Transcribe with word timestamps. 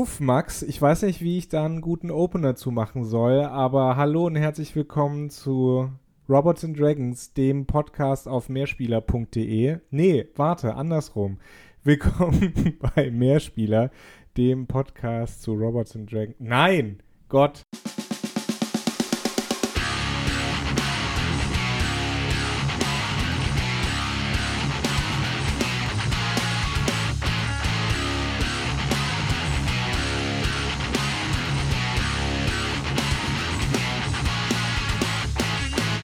Uff, 0.00 0.20
Max, 0.20 0.62
ich 0.62 0.80
weiß 0.80 1.02
nicht, 1.02 1.22
wie 1.22 1.38
ich 1.38 1.48
da 1.48 1.64
einen 1.64 1.80
guten 1.80 2.12
Opener 2.12 2.54
zu 2.54 2.70
machen 2.70 3.02
soll, 3.02 3.40
aber 3.40 3.96
hallo 3.96 4.26
und 4.26 4.36
herzlich 4.36 4.76
willkommen 4.76 5.28
zu 5.28 5.90
Robots 6.28 6.64
and 6.64 6.78
Dragons, 6.78 7.34
dem 7.34 7.66
Podcast 7.66 8.28
auf 8.28 8.48
mehrspieler.de. 8.48 9.78
Nee, 9.90 10.26
warte, 10.36 10.76
andersrum. 10.76 11.38
Willkommen 11.82 12.78
bei 12.94 13.10
Mehrspieler, 13.10 13.90
dem 14.36 14.68
Podcast 14.68 15.42
zu 15.42 15.54
Robots 15.54 15.96
and 15.96 16.12
Dragons. 16.12 16.36
Nein, 16.38 17.02
Gott. 17.28 17.64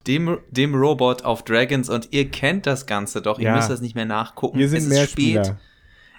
Dem, 0.07 0.39
dem 0.51 0.75
Robot 0.75 1.25
auf 1.25 1.43
Dragons 1.45 1.89
und 1.89 2.09
ihr 2.13 2.31
kennt 2.31 2.67
das 2.67 2.87
Ganze 2.87 3.23
doch. 3.23 3.39
Ihr 3.39 3.47
Ja. 3.47 3.57
müsst 3.57 3.71
das 3.71 3.81
nicht 3.81 3.95
mehr 3.95 4.05
nachgucken. 4.05 4.59
Wir 4.59 4.69
sind 4.69 4.79
es 4.79 4.85
ist 4.85 4.91
Mehrspieler. 4.91 5.45
spät. 5.45 5.57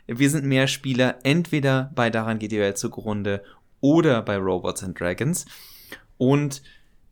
Wir 0.07 0.29
sind 0.29 0.45
Mehrspieler, 0.45 1.15
entweder 1.23 1.91
bei 1.95 2.09
Daran 2.09 2.37
geht 2.39 2.51
die 2.51 2.59
Welt 2.59 2.77
zugrunde 2.77 3.43
oder 3.81 4.21
bei 4.21 4.37
Robots 4.37 4.83
and 4.83 4.99
Dragons. 4.99 5.45
Und 6.17 6.61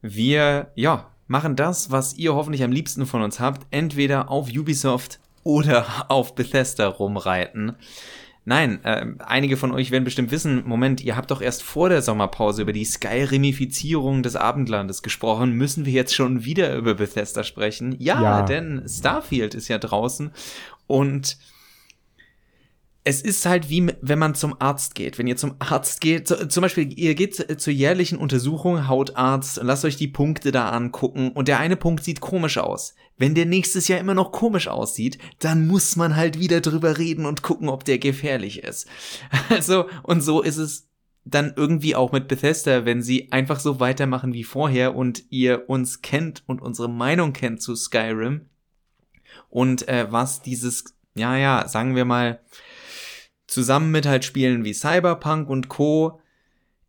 wir, 0.02 0.72
ja, 0.76 1.10
machen 1.28 1.56
das, 1.56 1.90
was 1.92 2.14
ihr 2.16 2.36
hoffentlich 2.36 2.64
am 2.64 2.72
liebsten 2.72 3.06
von 3.06 3.22
uns 3.22 3.40
habt, 3.40 3.66
entweder 3.72 4.30
auf 4.30 4.50
Ubisoft 4.50 5.20
oder 5.44 5.86
auf 6.10 6.36
Bethesda 6.36 6.88
rumreiten. 6.88 7.76
Nein, 8.46 8.80
ähm, 8.84 9.18
einige 9.26 9.56
von 9.56 9.72
euch 9.72 9.92
werden 9.92 10.04
bestimmt 10.04 10.32
wissen, 10.32 10.64
Moment, 10.68 11.02
ihr 11.02 11.16
habt 11.16 11.32
doch 11.32 11.42
erst 11.42 11.64
vor 11.64 11.88
der 11.88 12.02
Sommerpause 12.02 12.62
über 12.62 12.74
die 12.74 12.84
Skyrimifizierung 12.84 14.22
des 14.22 14.36
Abendlandes 14.36 15.02
gesprochen. 15.02 15.52
Müssen 15.54 15.86
wir 15.86 15.94
jetzt 15.94 16.14
schon 16.14 16.44
wieder 16.44 16.76
über 16.76 16.94
Bethesda 16.94 17.44
sprechen? 17.44 17.96
Ja, 18.00 18.22
Ja. 18.22 18.42
denn 18.42 18.84
Starfield 18.88 19.54
ist 19.56 19.70
ja 19.70 19.78
draußen 19.78 20.32
und 20.88 21.38
es 23.06 23.22
ist 23.22 23.46
halt 23.46 23.70
wie, 23.70 23.92
wenn 24.02 24.20
man 24.20 24.34
zum 24.34 24.56
Arzt 24.60 24.96
geht. 24.96 25.18
Wenn 25.18 25.28
ihr 25.28 25.36
zum 25.36 25.56
Arzt 25.60 26.00
geht, 26.00 26.28
zu, 26.28 26.48
zum 26.48 26.62
Beispiel, 26.62 26.98
ihr 26.98 27.16
geht 27.16 27.36
zu- 27.36 27.58
zur 27.58 27.74
jährlichen 27.74 28.18
Untersuchung, 28.18 28.88
Hautarzt, 28.88 29.60
lasst 29.62 29.84
euch 29.84 29.98
die 29.98 30.08
Punkte 30.08 30.52
da 30.52 30.70
angucken 30.70 31.32
und 31.32 31.48
der 31.50 31.60
eine 31.60 31.76
Punkt 31.76 32.04
sieht 32.04 32.22
komisch 32.22 32.58
aus. 32.58 32.96
Wenn 33.18 33.36
der 33.36 33.46
nächstes 33.46 33.88
Jahr 33.90 34.00
immer 34.00 34.14
noch 34.14 34.32
komisch 34.32 34.68
aussieht, 34.70 35.18
dann 35.40 35.68
muss 35.68 35.96
man 35.98 36.16
halt 36.16 36.40
wieder 36.40 36.62
drüber 36.62 36.98
reden 36.98 37.26
und 37.26 37.42
gucken, 37.44 37.68
ob 37.70 37.84
der 37.84 38.00
gefährlich 38.00 38.64
ist. 38.64 38.88
Also, 39.50 39.86
und 40.04 40.22
so 40.22 40.42
ist 40.42 40.58
es 40.58 40.88
dann 41.26 41.54
irgendwie 41.56 41.96
auch 41.96 42.12
mit 42.12 42.28
Bethesda, 42.28 42.86
wenn 42.86 43.02
sie 43.02 43.32
einfach 43.32 43.60
so 43.60 43.80
weitermachen 43.80 44.34
wie 44.34 44.44
vorher 44.44 44.96
und 44.96 45.24
ihr 45.30 45.70
uns 45.70 46.02
kennt 46.02 46.44
und 46.48 46.62
unsere 46.62 46.90
Meinung 46.90 47.34
kennt 47.34 47.62
zu 47.62 47.76
Skyrim 47.76 48.48
und 49.50 49.88
äh, 49.88 50.08
was 50.12 50.42
dieses, 50.42 50.96
ja, 51.16 51.38
ja, 51.38 51.68
sagen 51.68 51.96
wir 51.96 52.06
mal, 52.06 52.40
zusammen 53.54 53.92
mit 53.92 54.06
halt 54.06 54.26
Spielen 54.26 54.66
wie 54.66 54.74
Cyberpunk 54.74 55.50
und 55.50 55.70
Co. 55.70 56.20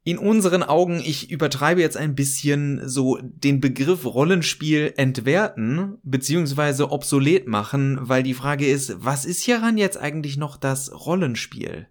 In 0.02 0.18
unseren 0.18 0.62
Augen, 0.62 1.00
ich 1.00 1.30
übertreibe 1.30 1.80
jetzt 1.80 1.96
ein 1.96 2.14
bisschen 2.14 2.86
so 2.86 3.18
den 3.22 3.60
Begriff 3.60 4.04
Rollenspiel 4.04 4.92
entwerten, 4.96 5.98
beziehungsweise 6.02 6.90
obsolet 6.90 7.46
machen, 7.46 7.98
weil 8.02 8.22
die 8.22 8.34
Frage 8.34 8.66
ist, 8.66 8.96
was 9.02 9.24
ist 9.24 9.42
hieran 9.42 9.78
jetzt 9.78 9.96
eigentlich 9.96 10.36
noch 10.36 10.56
das 10.56 11.06
Rollenspiel? 11.06 11.86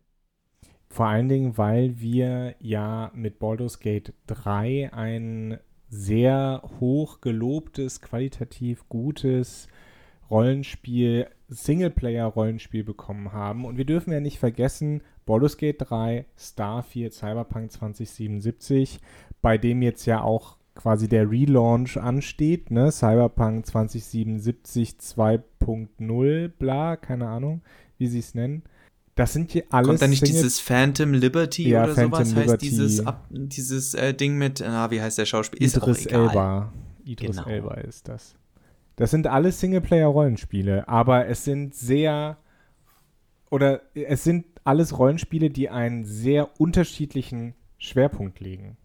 Vor 0.90 1.08
allen 1.08 1.28
Dingen, 1.28 1.58
weil 1.58 2.00
wir 2.00 2.56
ja 2.60 3.12
mit 3.16 3.40
Baldur's 3.40 3.80
Gate 3.80 4.14
3 4.28 4.94
ein 4.94 5.58
sehr 5.90 6.62
hoch 6.80 7.20
gelobtes, 7.20 8.00
qualitativ 8.02 8.88
gutes 8.90 9.68
Rollenspiel, 10.30 11.28
Singleplayer-Rollenspiel 11.54 12.84
bekommen 12.84 13.32
haben. 13.34 13.66
Und 13.66 13.78
wir 13.78 13.86
dürfen 13.86 14.12
ja 14.12 14.20
nicht 14.20 14.40
vergessen, 14.40 15.02
Baldur's 15.26 15.58
Gate 15.58 15.78
3, 15.80 16.26
Starfield, 16.38 17.14
Cyberpunk 17.14 17.72
2077, 17.72 19.00
bei 19.42 19.58
dem 19.58 19.82
jetzt 19.82 20.06
ja 20.06 20.22
auch 20.22 20.58
quasi 20.76 21.08
der 21.08 21.30
Relaunch 21.30 21.98
ansteht, 21.98 22.72
ne? 22.72 22.92
Cyberpunk 22.92 23.66
2077 23.66 24.96
2.0, 25.00 26.48
bla, 26.60 26.96
keine 26.96 27.28
Ahnung, 27.28 27.62
wie 27.98 28.08
sie 28.08 28.20
es 28.20 28.34
nennen. 28.36 28.64
Das 29.16 29.34
sind 29.34 29.52
hier 29.52 29.66
alles 29.70 29.88
Kommt 29.90 30.02
da 30.02 30.08
nicht 30.08 30.26
Single- 30.26 30.34
dieses 30.42 30.60
Phantom 30.60 31.14
Liberty 31.14 31.70
Ja, 31.70 31.84
oder 31.84 31.94
Phantom 31.94 32.26
sowas? 32.26 32.30
Liberty. 32.46 32.50
Heißt 32.52 32.62
dieses, 32.80 33.06
Ab 33.06 33.28
dieses 33.30 33.94
äh, 33.94 34.14
Ding 34.16 34.38
mit, 34.40 34.62
ah, 34.64 34.90
wie 34.90 35.00
heißt 35.02 35.20
der 35.20 35.26
Schauspieler? 35.28 35.64
Ist 35.64 35.78
Idris 35.78 36.08
auch 36.08 36.10
egal. 36.10 36.28
Elba. 36.30 36.74
Idris 37.06 37.36
Genau. 37.38 37.48
Elba 37.48 37.74
ist 37.76 38.08
das. 38.08 38.36
Das 38.96 39.12
sind 39.12 39.28
alles 39.28 39.60
Singleplayer-Rollenspiele, 39.60 40.88
aber 40.88 41.28
es 41.28 41.44
sind 41.44 41.74
sehr 41.76 42.38
oder 43.50 43.82
es 43.94 44.24
sind 44.24 44.46
alles 44.64 44.98
Rollenspiele, 44.98 45.50
die 45.50 45.70
einen 45.70 46.06
sehr 46.06 46.60
unterschiedlichen 46.60 47.54
Schwerpunkt 47.78 48.40
legen. 48.40 48.78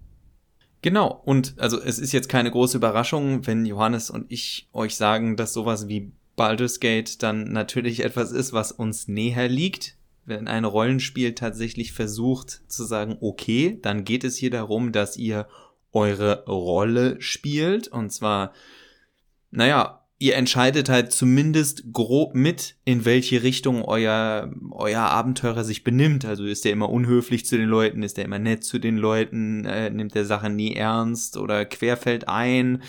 Genau, 0.82 1.22
und 1.24 1.54
also 1.58 1.80
es 1.80 1.98
ist 1.98 2.12
jetzt 2.12 2.28
keine 2.28 2.50
große 2.50 2.76
Überraschung, 2.76 3.46
wenn 3.46 3.66
Johannes 3.66 4.10
und 4.10 4.30
ich 4.30 4.68
euch 4.72 4.96
sagen, 4.96 5.36
dass 5.36 5.52
sowas 5.52 5.88
wie 5.88 6.12
Baldur's 6.36 6.80
Gate 6.80 7.22
dann 7.22 7.52
natürlich 7.52 8.04
etwas 8.04 8.30
ist, 8.30 8.52
was 8.52 8.70
uns 8.70 9.08
näher 9.08 9.48
liegt. 9.48 9.96
Wenn 10.24 10.46
ein 10.46 10.64
Rollenspiel 10.64 11.34
tatsächlich 11.34 11.92
versucht 11.92 12.62
zu 12.68 12.84
sagen, 12.84 13.16
okay, 13.20 13.78
dann 13.80 14.04
geht 14.04 14.22
es 14.22 14.36
hier 14.36 14.50
darum, 14.50 14.92
dass 14.92 15.16
ihr 15.16 15.48
eure 15.92 16.44
Rolle 16.44 17.20
spielt. 17.20 17.88
Und 17.88 18.12
zwar, 18.12 18.52
naja, 19.50 19.98
ihr 20.20 20.34
entscheidet 20.34 20.88
halt 20.88 21.12
zumindest 21.12 21.92
grob 21.92 22.34
mit, 22.34 22.74
in 22.84 23.04
welche 23.04 23.44
Richtung 23.44 23.82
euer, 23.84 24.52
euer 24.72 25.02
Abenteurer 25.02 25.62
sich 25.62 25.84
benimmt. 25.84 26.24
Also 26.24 26.44
ist 26.44 26.64
der 26.64 26.72
immer 26.72 26.90
unhöflich 26.90 27.46
zu 27.46 27.56
den 27.56 27.68
Leuten, 27.68 28.02
ist 28.02 28.16
der 28.16 28.24
immer 28.24 28.40
nett 28.40 28.64
zu 28.64 28.80
den 28.80 28.96
Leuten, 28.96 29.64
äh, 29.64 29.90
nimmt 29.90 30.16
der 30.16 30.24
Sache 30.24 30.50
nie 30.50 30.74
ernst 30.74 31.36
oder 31.36 31.64
querfällt 31.64 32.28
ein, 32.28 32.82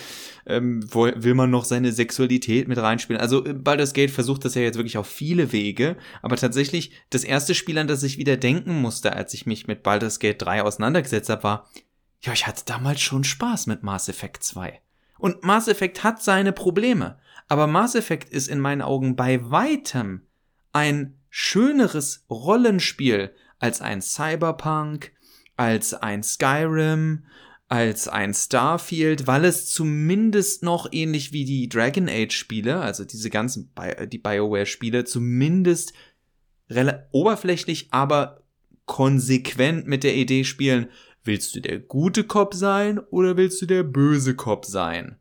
ähm, 0.46 0.82
will 0.92 1.34
man 1.34 1.50
noch 1.50 1.64
seine 1.64 1.92
Sexualität 1.92 2.66
mit 2.66 2.78
reinspielen. 2.78 3.22
Also 3.22 3.44
äh, 3.44 3.54
Baldur's 3.54 3.92
Gate 3.92 4.10
versucht 4.10 4.44
das 4.44 4.56
ja 4.56 4.62
jetzt 4.62 4.76
wirklich 4.76 4.98
auf 4.98 5.06
viele 5.06 5.52
Wege, 5.52 5.96
aber 6.22 6.34
tatsächlich 6.34 6.90
das 7.10 7.22
erste 7.22 7.54
Spiel, 7.54 7.78
an 7.78 7.86
das 7.86 8.02
ich 8.02 8.18
wieder 8.18 8.36
denken 8.36 8.80
musste, 8.80 9.12
als 9.12 9.34
ich 9.34 9.46
mich 9.46 9.68
mit 9.68 9.84
Baldur's 9.84 10.18
Gate 10.18 10.42
3 10.42 10.64
auseinandergesetzt 10.64 11.30
habe, 11.30 11.44
war, 11.44 11.70
ja, 12.22 12.32
ich 12.32 12.48
hatte 12.48 12.64
damals 12.66 13.00
schon 13.00 13.22
Spaß 13.22 13.68
mit 13.68 13.84
Mass 13.84 14.08
Effect 14.08 14.42
2. 14.42 14.80
Und 15.20 15.44
Mass 15.44 15.68
Effect 15.68 16.02
hat 16.02 16.22
seine 16.22 16.52
Probleme. 16.52 17.18
Aber 17.48 17.66
Mass 17.66 17.94
Effect 17.94 18.30
ist 18.30 18.48
in 18.48 18.60
meinen 18.60 18.82
Augen 18.82 19.16
bei 19.16 19.50
weitem 19.50 20.22
ein 20.72 21.18
schöneres 21.28 22.24
Rollenspiel 22.30 23.32
als 23.58 23.80
ein 23.80 24.00
Cyberpunk, 24.02 25.12
als 25.56 25.94
ein 25.94 26.22
Skyrim, 26.22 27.24
als 27.68 28.08
ein 28.08 28.34
Starfield, 28.34 29.26
weil 29.26 29.44
es 29.44 29.66
zumindest 29.66 30.62
noch 30.64 30.88
ähnlich 30.90 31.32
wie 31.32 31.44
die 31.44 31.68
Dragon 31.68 32.08
Age 32.08 32.32
Spiele, 32.32 32.80
also 32.80 33.04
diese 33.04 33.30
ganzen 33.30 33.72
Bi 33.74 34.08
die 34.08 34.18
BioWare 34.18 34.66
Spiele, 34.66 35.04
zumindest 35.04 35.92
oberflächlich, 37.12 37.88
aber 37.92 38.42
konsequent 38.86 39.86
mit 39.86 40.02
der 40.02 40.16
Idee 40.16 40.44
spielen, 40.44 40.88
willst 41.24 41.54
du 41.54 41.60
der 41.60 41.78
gute 41.78 42.24
Cop 42.24 42.54
sein 42.54 42.98
oder 42.98 43.36
willst 43.36 43.60
du 43.62 43.66
der 43.66 43.82
böse 43.82 44.34
Cop 44.34 44.64
sein? 44.64 45.16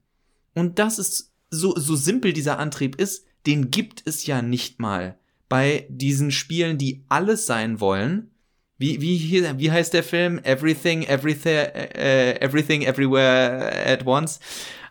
Und 0.54 0.80
das 0.80 1.00
ist 1.00 1.32
so, 1.50 1.76
so 1.76 1.96
simpel 1.96 2.34
dieser 2.34 2.60
Antrieb 2.60 2.96
ist, 2.96 3.26
den 3.46 3.72
gibt 3.72 4.04
es 4.06 4.26
ja 4.26 4.42
nicht 4.42 4.80
mal 4.80 5.18
bei 5.48 5.88
diesen 5.90 6.32
Spielen, 6.32 6.78
die 6.78 7.04
alles 7.10 7.46
sein 7.46 7.80
wollen. 7.80 8.30
Wie, 8.78 9.02
wie, 9.02 9.18
hier, 9.18 9.58
wie 9.58 9.72
heißt 9.72 9.94
der 9.94 10.04
Film? 10.04 10.40
Everything, 10.44 11.04
everything, 11.04 11.52
äh, 11.54 12.40
everything, 12.40 12.84
everywhere 12.84 13.86
at 13.86 14.06
once. 14.06 14.40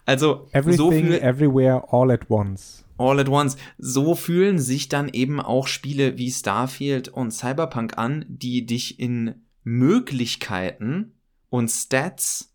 Also, 0.05 0.49
so 0.53 0.91
Everything, 0.91 1.07
viel, 1.07 1.23
everywhere, 1.23 1.85
all 1.91 2.11
at 2.11 2.29
once. 2.31 2.85
All 2.99 3.21
at 3.21 3.29
once. 3.29 3.57
So 3.79 4.15
fühlen 4.15 4.59
sich 4.59 4.89
dann 4.89 5.09
eben 5.09 5.41
auch 5.41 5.67
Spiele 5.67 6.19
wie 6.19 6.31
Starfield 6.31 7.09
und 7.09 7.31
Cyberpunk 7.31 7.97
an, 7.97 8.25
die 8.29 8.67
dich 8.67 8.99
in 8.99 9.47
Möglichkeiten 9.69 11.13
und 11.51 11.71
Stats 11.71 12.55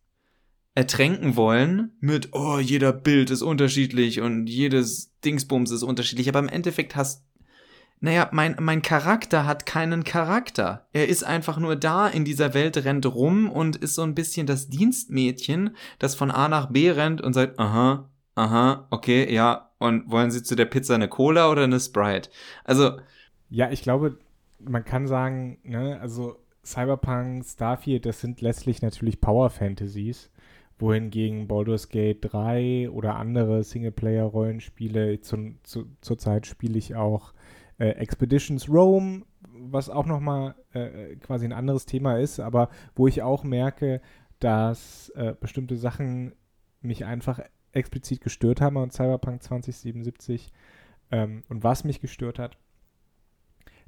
ertränken 0.75 1.35
wollen 1.35 1.91
mit, 1.99 2.29
oh, 2.33 2.57
jeder 2.57 2.91
Bild 2.91 3.29
ist 3.29 3.43
unterschiedlich 3.43 4.21
und 4.21 4.47
jedes 4.47 5.13
Dingsbums 5.23 5.71
ist 5.71 5.83
unterschiedlich, 5.83 6.27
aber 6.29 6.39
im 6.39 6.49
Endeffekt 6.49 6.95
hast, 6.95 7.23
naja, 7.99 8.29
mein, 8.33 8.57
mein 8.59 8.81
Charakter 8.81 9.45
hat 9.45 9.65
keinen 9.65 10.03
Charakter. 10.03 10.87
Er 10.91 11.07
ist 11.07 11.23
einfach 11.23 11.57
nur 11.57 11.75
da 11.75 12.07
in 12.07 12.25
dieser 12.25 12.53
Welt, 12.53 12.83
rennt 12.83 13.05
rum 13.05 13.49
und 13.49 13.77
ist 13.77 13.95
so 13.95 14.01
ein 14.01 14.15
bisschen 14.15 14.47
das 14.47 14.67
Dienstmädchen, 14.67 15.75
das 15.99 16.15
von 16.15 16.31
A 16.31 16.49
nach 16.49 16.71
B 16.71 16.89
rennt 16.89 17.21
und 17.21 17.33
sagt, 17.33 17.59
aha, 17.59 18.09
aha, 18.35 18.87
okay, 18.89 19.31
ja, 19.33 19.69
und 19.77 20.09
wollen 20.09 20.31
Sie 20.31 20.43
zu 20.43 20.55
der 20.55 20.65
Pizza 20.65 20.95
eine 20.95 21.07
Cola 21.07 21.49
oder 21.49 21.63
eine 21.63 21.79
Sprite? 21.79 22.29
Also, 22.65 22.97
Ja, 23.49 23.69
ich 23.71 23.83
glaube, 23.83 24.17
man 24.59 24.83
kann 24.83 25.07
sagen, 25.07 25.59
ne, 25.63 25.99
also 26.01 26.42
Cyberpunk, 26.65 27.45
Starfield, 27.45 28.05
das 28.05 28.21
sind 28.21 28.41
letztlich 28.41 28.81
natürlich 28.81 29.19
Power 29.19 29.49
Fantasies, 29.49 30.31
wohingegen 30.79 31.47
Baldur's 31.47 31.89
Gate 31.89 32.19
3 32.21 32.89
oder 32.89 33.15
andere 33.15 33.63
Singleplayer-Rollenspiele, 33.63 35.19
zu, 35.21 35.55
zu, 35.63 35.85
zurzeit 36.01 36.47
spiele 36.47 36.77
ich 36.77 36.95
auch 36.95 37.33
äh, 37.79 37.89
Expeditions 37.89 38.69
Rome, 38.69 39.23
was 39.51 39.89
auch 39.89 40.05
nochmal 40.05 40.55
äh, 40.73 41.15
quasi 41.17 41.45
ein 41.45 41.53
anderes 41.53 41.85
Thema 41.85 42.17
ist, 42.17 42.39
aber 42.39 42.69
wo 42.95 43.07
ich 43.07 43.21
auch 43.21 43.43
merke, 43.43 44.01
dass 44.39 45.09
äh, 45.15 45.35
bestimmte 45.39 45.77
Sachen 45.77 46.33
mich 46.81 47.05
einfach 47.05 47.39
explizit 47.71 48.21
gestört 48.21 48.61
haben 48.61 48.77
und 48.77 48.93
Cyberpunk 48.93 49.43
2077 49.43 50.51
ähm, 51.11 51.43
und 51.49 51.63
was 51.63 51.83
mich 51.83 52.01
gestört 52.01 52.39
hat, 52.39 52.57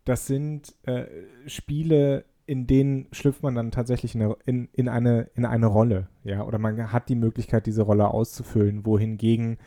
das 0.05 0.27
sind 0.27 0.75
äh, 0.83 1.05
Spiele, 1.47 2.25
in 2.45 2.67
denen 2.67 3.07
schlüpft 3.11 3.43
man 3.43 3.55
dann 3.55 3.71
tatsächlich 3.71 4.15
in 4.15 4.21
eine, 4.21 4.37
in, 4.45 4.69
in, 4.73 4.87
eine, 4.87 5.29
in 5.33 5.45
eine 5.45 5.65
Rolle, 5.65 6.09
ja, 6.23 6.43
oder 6.43 6.59
man 6.59 6.91
hat 6.91 7.09
die 7.09 7.15
Möglichkeit, 7.15 7.65
diese 7.65 7.81
Rolle 7.81 8.07
auszufüllen, 8.07 8.85
wohingegen, 8.85 9.57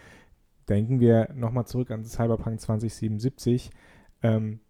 denken 0.69 1.01
wir 1.01 1.31
nochmal 1.35 1.67
zurück 1.67 1.91
an 1.91 2.05
Cyberpunk 2.05 2.61
2077, 2.61 3.71
ähm, 4.23 4.61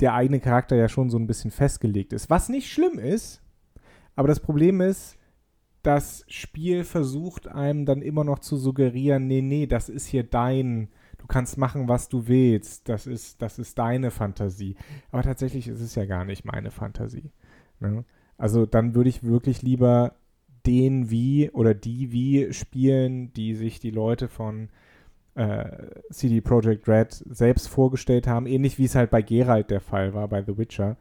der 0.00 0.14
eigene 0.14 0.38
Charakter 0.38 0.76
ja 0.76 0.88
schon 0.88 1.10
so 1.10 1.18
ein 1.18 1.26
bisschen 1.26 1.50
festgelegt 1.50 2.12
ist. 2.12 2.30
Was 2.30 2.48
nicht 2.48 2.70
schlimm 2.70 2.98
ist, 2.98 3.42
aber 4.14 4.28
das 4.28 4.40
Problem 4.40 4.80
ist, 4.80 5.18
das 5.82 6.24
Spiel 6.28 6.84
versucht 6.84 7.48
einem 7.48 7.86
dann 7.86 8.02
immer 8.02 8.24
noch 8.24 8.40
zu 8.40 8.56
suggerieren, 8.56 9.26
nee, 9.26 9.42
nee, 9.42 9.66
das 9.66 9.88
ist 9.88 10.06
hier 10.06 10.22
dein, 10.22 10.88
du 11.18 11.26
kannst 11.26 11.58
machen, 11.58 11.88
was 11.88 12.08
du 12.08 12.26
willst, 12.26 12.88
das 12.88 13.06
ist, 13.06 13.42
das 13.42 13.58
ist 13.58 13.78
deine 13.78 14.10
Fantasie. 14.10 14.76
Aber 15.10 15.22
tatsächlich 15.22 15.68
ist 15.68 15.80
es 15.80 15.94
ja 15.94 16.06
gar 16.06 16.24
nicht 16.24 16.44
meine 16.44 16.70
Fantasie. 16.70 17.30
Ne? 17.80 18.04
Also 18.36 18.66
dann 18.66 18.94
würde 18.94 19.10
ich 19.10 19.22
wirklich 19.22 19.62
lieber 19.62 20.14
den 20.66 21.10
wie 21.10 21.50
oder 21.50 21.74
die 21.74 22.12
wie 22.12 22.52
spielen, 22.52 23.32
die 23.32 23.54
sich 23.54 23.80
die 23.80 23.90
Leute 23.90 24.28
von 24.28 24.68
äh, 25.34 25.90
CD 26.10 26.40
Projekt 26.40 26.88
Red 26.88 27.12
selbst 27.28 27.68
vorgestellt 27.68 28.26
haben, 28.26 28.46
ähnlich 28.46 28.78
wie 28.78 28.84
es 28.84 28.94
halt 28.94 29.10
bei 29.10 29.22
Geralt 29.22 29.70
der 29.70 29.80
Fall 29.80 30.14
war 30.14 30.28
bei 30.28 30.42
The 30.42 30.58
Witcher. 30.58 30.96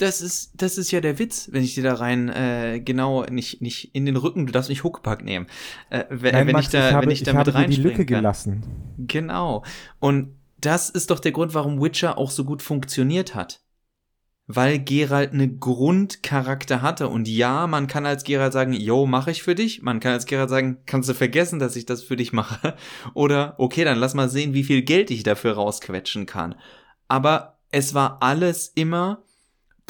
Das 0.00 0.20
ist, 0.20 0.52
das 0.54 0.78
ist 0.78 0.90
ja 0.90 1.00
der 1.00 1.18
Witz, 1.18 1.48
wenn 1.52 1.62
ich 1.62 1.74
dir 1.74 1.82
da 1.82 1.94
rein 1.94 2.28
äh, 2.30 2.80
genau 2.82 3.24
nicht, 3.24 3.60
nicht 3.60 3.94
in 3.94 4.06
den 4.06 4.16
Rücken, 4.16 4.46
du 4.46 4.52
darfst 4.52 4.70
nicht 4.70 4.82
Huckepack 4.82 5.22
nehmen. 5.22 5.46
Äh, 5.90 6.04
wenn, 6.08 6.32
Nein, 6.32 6.46
wenn 6.46 6.52
Max, 6.54 6.66
ich 6.66 6.72
da, 6.72 6.88
ich 6.88 6.94
habe, 6.94 7.06
wenn 7.06 7.12
ich 7.12 7.22
da 7.22 7.32
mit 7.34 7.52
habe 7.52 7.68
die 7.68 7.76
Lücke 7.76 8.06
kann. 8.06 8.06
gelassen. 8.06 8.62
Genau. 8.98 9.64
Und 9.98 10.36
das 10.58 10.90
ist 10.90 11.10
doch 11.10 11.20
der 11.20 11.32
Grund, 11.32 11.54
warum 11.54 11.82
Witcher 11.82 12.18
auch 12.18 12.30
so 12.30 12.44
gut 12.44 12.62
funktioniert 12.62 13.34
hat 13.34 13.60
weil 14.52 14.80
Geralt 14.80 15.32
eine 15.32 15.48
Grundcharakter 15.48 16.82
hatte. 16.82 17.08
Und 17.08 17.28
ja, 17.28 17.68
man 17.68 17.86
kann 17.86 18.04
als 18.04 18.24
Geralt 18.24 18.52
sagen, 18.52 18.72
yo, 18.72 19.06
mache 19.06 19.30
ich 19.30 19.44
für 19.44 19.54
dich. 19.54 19.82
Man 19.82 20.00
kann 20.00 20.12
als 20.12 20.26
Geralt 20.26 20.50
sagen, 20.50 20.78
kannst 20.86 21.08
du 21.08 21.14
vergessen, 21.14 21.60
dass 21.60 21.76
ich 21.76 21.86
das 21.86 22.02
für 22.02 22.16
dich 22.16 22.32
mache. 22.32 22.74
Oder, 23.14 23.54
okay, 23.58 23.84
dann 23.84 23.98
lass 23.98 24.14
mal 24.14 24.28
sehen, 24.28 24.52
wie 24.52 24.64
viel 24.64 24.82
Geld 24.82 25.12
ich 25.12 25.22
dafür 25.22 25.52
rausquetschen 25.52 26.26
kann. 26.26 26.56
Aber 27.06 27.60
es 27.70 27.94
war 27.94 28.18
alles 28.22 28.72
immer 28.74 29.22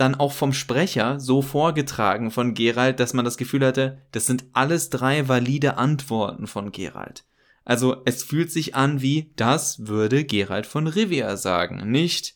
dann 0.00 0.14
auch 0.14 0.32
vom 0.32 0.52
Sprecher 0.52 1.20
so 1.20 1.42
vorgetragen 1.42 2.30
von 2.30 2.54
Geralt, 2.54 3.00
dass 3.00 3.14
man 3.14 3.24
das 3.24 3.36
Gefühl 3.36 3.64
hatte, 3.66 4.02
das 4.12 4.26
sind 4.26 4.44
alles 4.52 4.90
drei 4.90 5.28
valide 5.28 5.76
Antworten 5.76 6.46
von 6.46 6.72
Geralt. 6.72 7.24
Also 7.64 8.02
es 8.06 8.22
fühlt 8.22 8.50
sich 8.50 8.74
an 8.74 9.02
wie, 9.02 9.32
das 9.36 9.86
würde 9.86 10.24
Geralt 10.24 10.66
von 10.66 10.86
Rivia 10.86 11.36
sagen, 11.36 11.90
nicht 11.90 12.34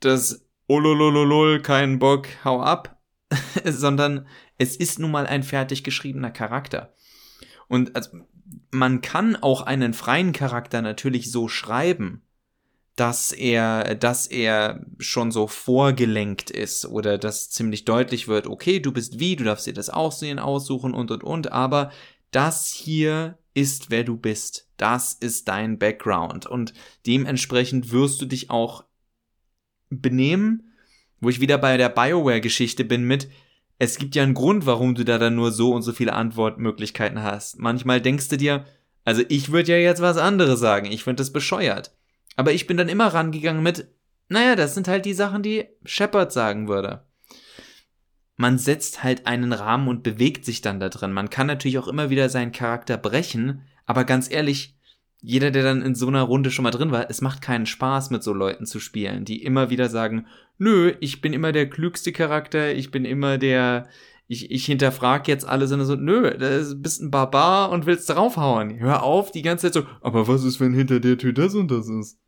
das 0.00 0.46
ololololol, 0.66 1.60
kein 1.60 1.98
Bock, 1.98 2.28
hau 2.44 2.60
ab, 2.60 3.00
sondern 3.64 4.26
es 4.58 4.76
ist 4.76 4.98
nun 4.98 5.10
mal 5.10 5.26
ein 5.26 5.42
fertig 5.42 5.82
geschriebener 5.82 6.30
Charakter. 6.30 6.94
Und 7.68 7.96
also, 7.96 8.10
man 8.70 9.00
kann 9.00 9.36
auch 9.36 9.62
einen 9.62 9.94
freien 9.94 10.32
Charakter 10.32 10.82
natürlich 10.82 11.32
so 11.32 11.48
schreiben, 11.48 12.22
dass 12.98 13.30
er, 13.30 13.94
dass 13.94 14.26
er 14.26 14.84
schon 14.98 15.30
so 15.30 15.46
vorgelenkt 15.46 16.50
ist 16.50 16.84
oder 16.84 17.16
dass 17.16 17.48
ziemlich 17.48 17.84
deutlich 17.84 18.26
wird, 18.26 18.48
okay, 18.48 18.80
du 18.80 18.90
bist 18.90 19.20
wie, 19.20 19.36
du 19.36 19.44
darfst 19.44 19.68
dir 19.68 19.72
das 19.72 19.88
Aussehen 19.88 20.40
aussuchen 20.40 20.94
und 20.94 21.12
und 21.12 21.22
und, 21.22 21.52
aber 21.52 21.92
das 22.32 22.66
hier 22.66 23.38
ist, 23.54 23.90
wer 23.90 24.02
du 24.02 24.16
bist. 24.16 24.68
Das 24.78 25.14
ist 25.14 25.46
dein 25.46 25.78
Background 25.78 26.46
und 26.46 26.74
dementsprechend 27.06 27.92
wirst 27.92 28.20
du 28.20 28.26
dich 28.26 28.50
auch 28.50 28.84
benehmen, 29.90 30.72
wo 31.20 31.28
ich 31.28 31.40
wieder 31.40 31.58
bei 31.58 31.76
der 31.76 31.90
BioWare-Geschichte 31.90 32.84
bin 32.84 33.04
mit, 33.04 33.28
es 33.78 33.98
gibt 33.98 34.16
ja 34.16 34.24
einen 34.24 34.34
Grund, 34.34 34.66
warum 34.66 34.96
du 34.96 35.04
da 35.04 35.18
dann 35.18 35.36
nur 35.36 35.52
so 35.52 35.72
und 35.72 35.82
so 35.82 35.92
viele 35.92 36.14
Antwortmöglichkeiten 36.14 37.22
hast. 37.22 37.60
Manchmal 37.60 38.00
denkst 38.00 38.28
du 38.28 38.36
dir, 38.36 38.64
also 39.04 39.22
ich 39.28 39.52
würde 39.52 39.70
ja 39.70 39.78
jetzt 39.78 40.02
was 40.02 40.16
anderes 40.16 40.58
sagen, 40.58 40.86
ich 40.86 41.04
finde 41.04 41.20
das 41.20 41.32
bescheuert. 41.32 41.92
Aber 42.38 42.52
ich 42.52 42.68
bin 42.68 42.76
dann 42.76 42.88
immer 42.88 43.08
rangegangen 43.08 43.64
mit, 43.64 43.88
naja, 44.28 44.54
das 44.54 44.72
sind 44.72 44.86
halt 44.86 45.04
die 45.04 45.12
Sachen, 45.12 45.42
die 45.42 45.64
Shepard 45.84 46.32
sagen 46.32 46.68
würde. 46.68 47.02
Man 48.36 48.58
setzt 48.58 49.02
halt 49.02 49.26
einen 49.26 49.52
Rahmen 49.52 49.88
und 49.88 50.04
bewegt 50.04 50.44
sich 50.44 50.60
dann 50.60 50.78
da 50.78 50.88
drin. 50.88 51.12
Man 51.12 51.30
kann 51.30 51.48
natürlich 51.48 51.80
auch 51.80 51.88
immer 51.88 52.10
wieder 52.10 52.28
seinen 52.28 52.52
Charakter 52.52 52.96
brechen, 52.96 53.62
aber 53.86 54.04
ganz 54.04 54.30
ehrlich, 54.30 54.76
jeder, 55.20 55.50
der 55.50 55.64
dann 55.64 55.82
in 55.82 55.96
so 55.96 56.06
einer 56.06 56.22
Runde 56.22 56.52
schon 56.52 56.62
mal 56.62 56.70
drin 56.70 56.92
war, 56.92 57.10
es 57.10 57.22
macht 57.22 57.42
keinen 57.42 57.66
Spaß, 57.66 58.10
mit 58.10 58.22
so 58.22 58.32
Leuten 58.32 58.66
zu 58.66 58.78
spielen, 58.78 59.24
die 59.24 59.42
immer 59.42 59.68
wieder 59.70 59.88
sagen, 59.88 60.26
nö, 60.58 60.94
ich 61.00 61.20
bin 61.20 61.32
immer 61.32 61.50
der 61.50 61.68
klügste 61.68 62.12
Charakter, 62.12 62.72
ich 62.72 62.92
bin 62.92 63.04
immer 63.04 63.36
der, 63.38 63.88
ich, 64.28 64.52
ich 64.52 64.64
hinterfrag 64.64 65.26
jetzt 65.26 65.44
alles 65.44 65.72
und 65.72 65.84
so, 65.84 65.96
nö, 65.96 66.38
du 66.38 66.76
bist 66.76 67.02
ein 67.02 67.10
Barbar 67.10 67.70
und 67.72 67.84
willst 67.86 68.08
draufhauen. 68.08 68.78
Hör 68.78 69.02
auf, 69.02 69.32
die 69.32 69.42
ganze 69.42 69.72
Zeit 69.72 69.74
so, 69.74 69.90
aber 70.02 70.28
was 70.28 70.44
ist, 70.44 70.60
wenn 70.60 70.72
hinter 70.72 71.00
der 71.00 71.18
Tür 71.18 71.32
das 71.32 71.56
und 71.56 71.72
das 71.72 71.88
ist? 71.88 72.20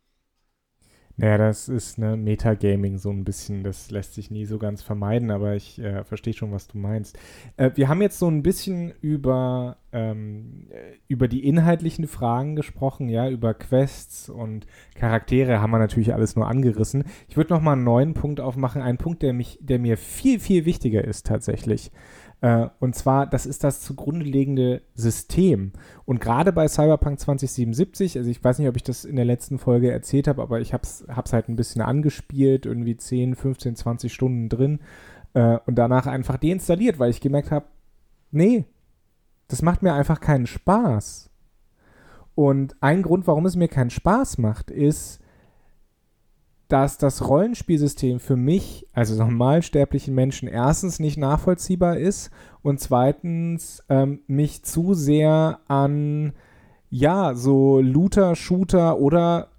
Naja, 1.21 1.37
das 1.37 1.69
ist 1.69 1.99
eine 1.99 2.17
Metagaming 2.17 2.97
so 2.97 3.11
ein 3.11 3.23
bisschen. 3.23 3.63
Das 3.63 3.91
lässt 3.91 4.15
sich 4.15 4.31
nie 4.31 4.45
so 4.45 4.57
ganz 4.57 4.81
vermeiden, 4.81 5.29
aber 5.29 5.53
ich 5.55 5.77
äh, 5.77 6.03
verstehe 6.03 6.33
schon, 6.33 6.51
was 6.51 6.67
du 6.67 6.79
meinst. 6.79 7.15
Äh, 7.57 7.69
wir 7.75 7.89
haben 7.89 8.01
jetzt 8.01 8.17
so 8.17 8.27
ein 8.27 8.41
bisschen 8.41 8.91
über, 9.01 9.77
ähm, 9.91 10.65
über 11.07 11.27
die 11.27 11.45
inhaltlichen 11.47 12.07
Fragen 12.07 12.55
gesprochen, 12.55 13.07
ja, 13.07 13.29
über 13.29 13.53
Quests 13.53 14.29
und 14.29 14.65
Charaktere 14.95 15.61
haben 15.61 15.69
wir 15.69 15.77
natürlich 15.77 16.15
alles 16.15 16.35
nur 16.35 16.47
angerissen. 16.47 17.03
Ich 17.27 17.37
würde 17.37 17.53
noch 17.53 17.61
mal 17.61 17.73
einen 17.73 17.83
neuen 17.83 18.15
Punkt 18.15 18.39
aufmachen, 18.39 18.81
einen 18.81 18.97
Punkt, 18.97 19.21
der 19.21 19.33
mich, 19.33 19.59
der 19.61 19.77
mir 19.77 19.97
viel, 19.97 20.39
viel 20.39 20.65
wichtiger 20.65 21.03
ist 21.03 21.27
tatsächlich. 21.27 21.91
Äh, 22.41 22.67
und 22.79 22.95
zwar, 22.95 23.27
das 23.27 23.45
ist 23.45 23.63
das 23.63 23.81
zugrunde 23.81 24.25
liegende 24.25 24.81
System. 24.95 25.71
Und 26.05 26.19
gerade 26.19 26.51
bei 26.51 26.67
Cyberpunk 26.67 27.19
2077, 27.19 28.17
also 28.17 28.29
ich 28.29 28.43
weiß 28.43 28.59
nicht, 28.59 28.67
ob 28.67 28.75
ich 28.75 28.83
das 28.83 29.05
in 29.05 29.15
der 29.15 29.25
letzten 29.25 29.59
Folge 29.59 29.91
erzählt 29.91 30.27
habe, 30.27 30.41
aber 30.41 30.59
ich 30.59 30.73
habe 30.73 30.83
es 30.83 31.05
halt 31.07 31.47
ein 31.47 31.55
bisschen 31.55 31.81
angespielt, 31.81 32.65
irgendwie 32.65 32.97
10, 32.97 33.35
15, 33.35 33.75
20 33.75 34.13
Stunden 34.13 34.49
drin 34.49 34.79
äh, 35.33 35.59
und 35.65 35.75
danach 35.75 36.07
einfach 36.07 36.37
deinstalliert, 36.37 36.97
weil 36.97 37.11
ich 37.11 37.21
gemerkt 37.21 37.51
habe, 37.51 37.67
nee, 38.31 38.65
das 39.47 39.61
macht 39.61 39.83
mir 39.83 39.93
einfach 39.93 40.19
keinen 40.19 40.47
Spaß. 40.47 41.29
Und 42.33 42.75
ein 42.81 43.03
Grund, 43.03 43.27
warum 43.27 43.45
es 43.45 43.55
mir 43.55 43.67
keinen 43.67 43.89
Spaß 43.91 44.39
macht, 44.39 44.71
ist, 44.71 45.20
dass 46.71 46.97
das 46.97 47.27
Rollenspielsystem 47.27 48.19
für 48.19 48.37
mich, 48.37 48.87
also 48.93 49.15
normalsterblichen 49.15 50.15
Menschen, 50.15 50.47
erstens 50.47 50.99
nicht 50.99 51.17
nachvollziehbar 51.17 51.97
ist 51.97 52.31
und 52.61 52.79
zweitens 52.79 53.83
ähm, 53.89 54.21
mich 54.27 54.63
zu 54.63 54.93
sehr 54.93 55.59
an, 55.67 56.33
ja, 56.89 57.33
so 57.33 57.81
Looter, 57.81 58.35
Shooter 58.35 58.99
oder 58.99 59.49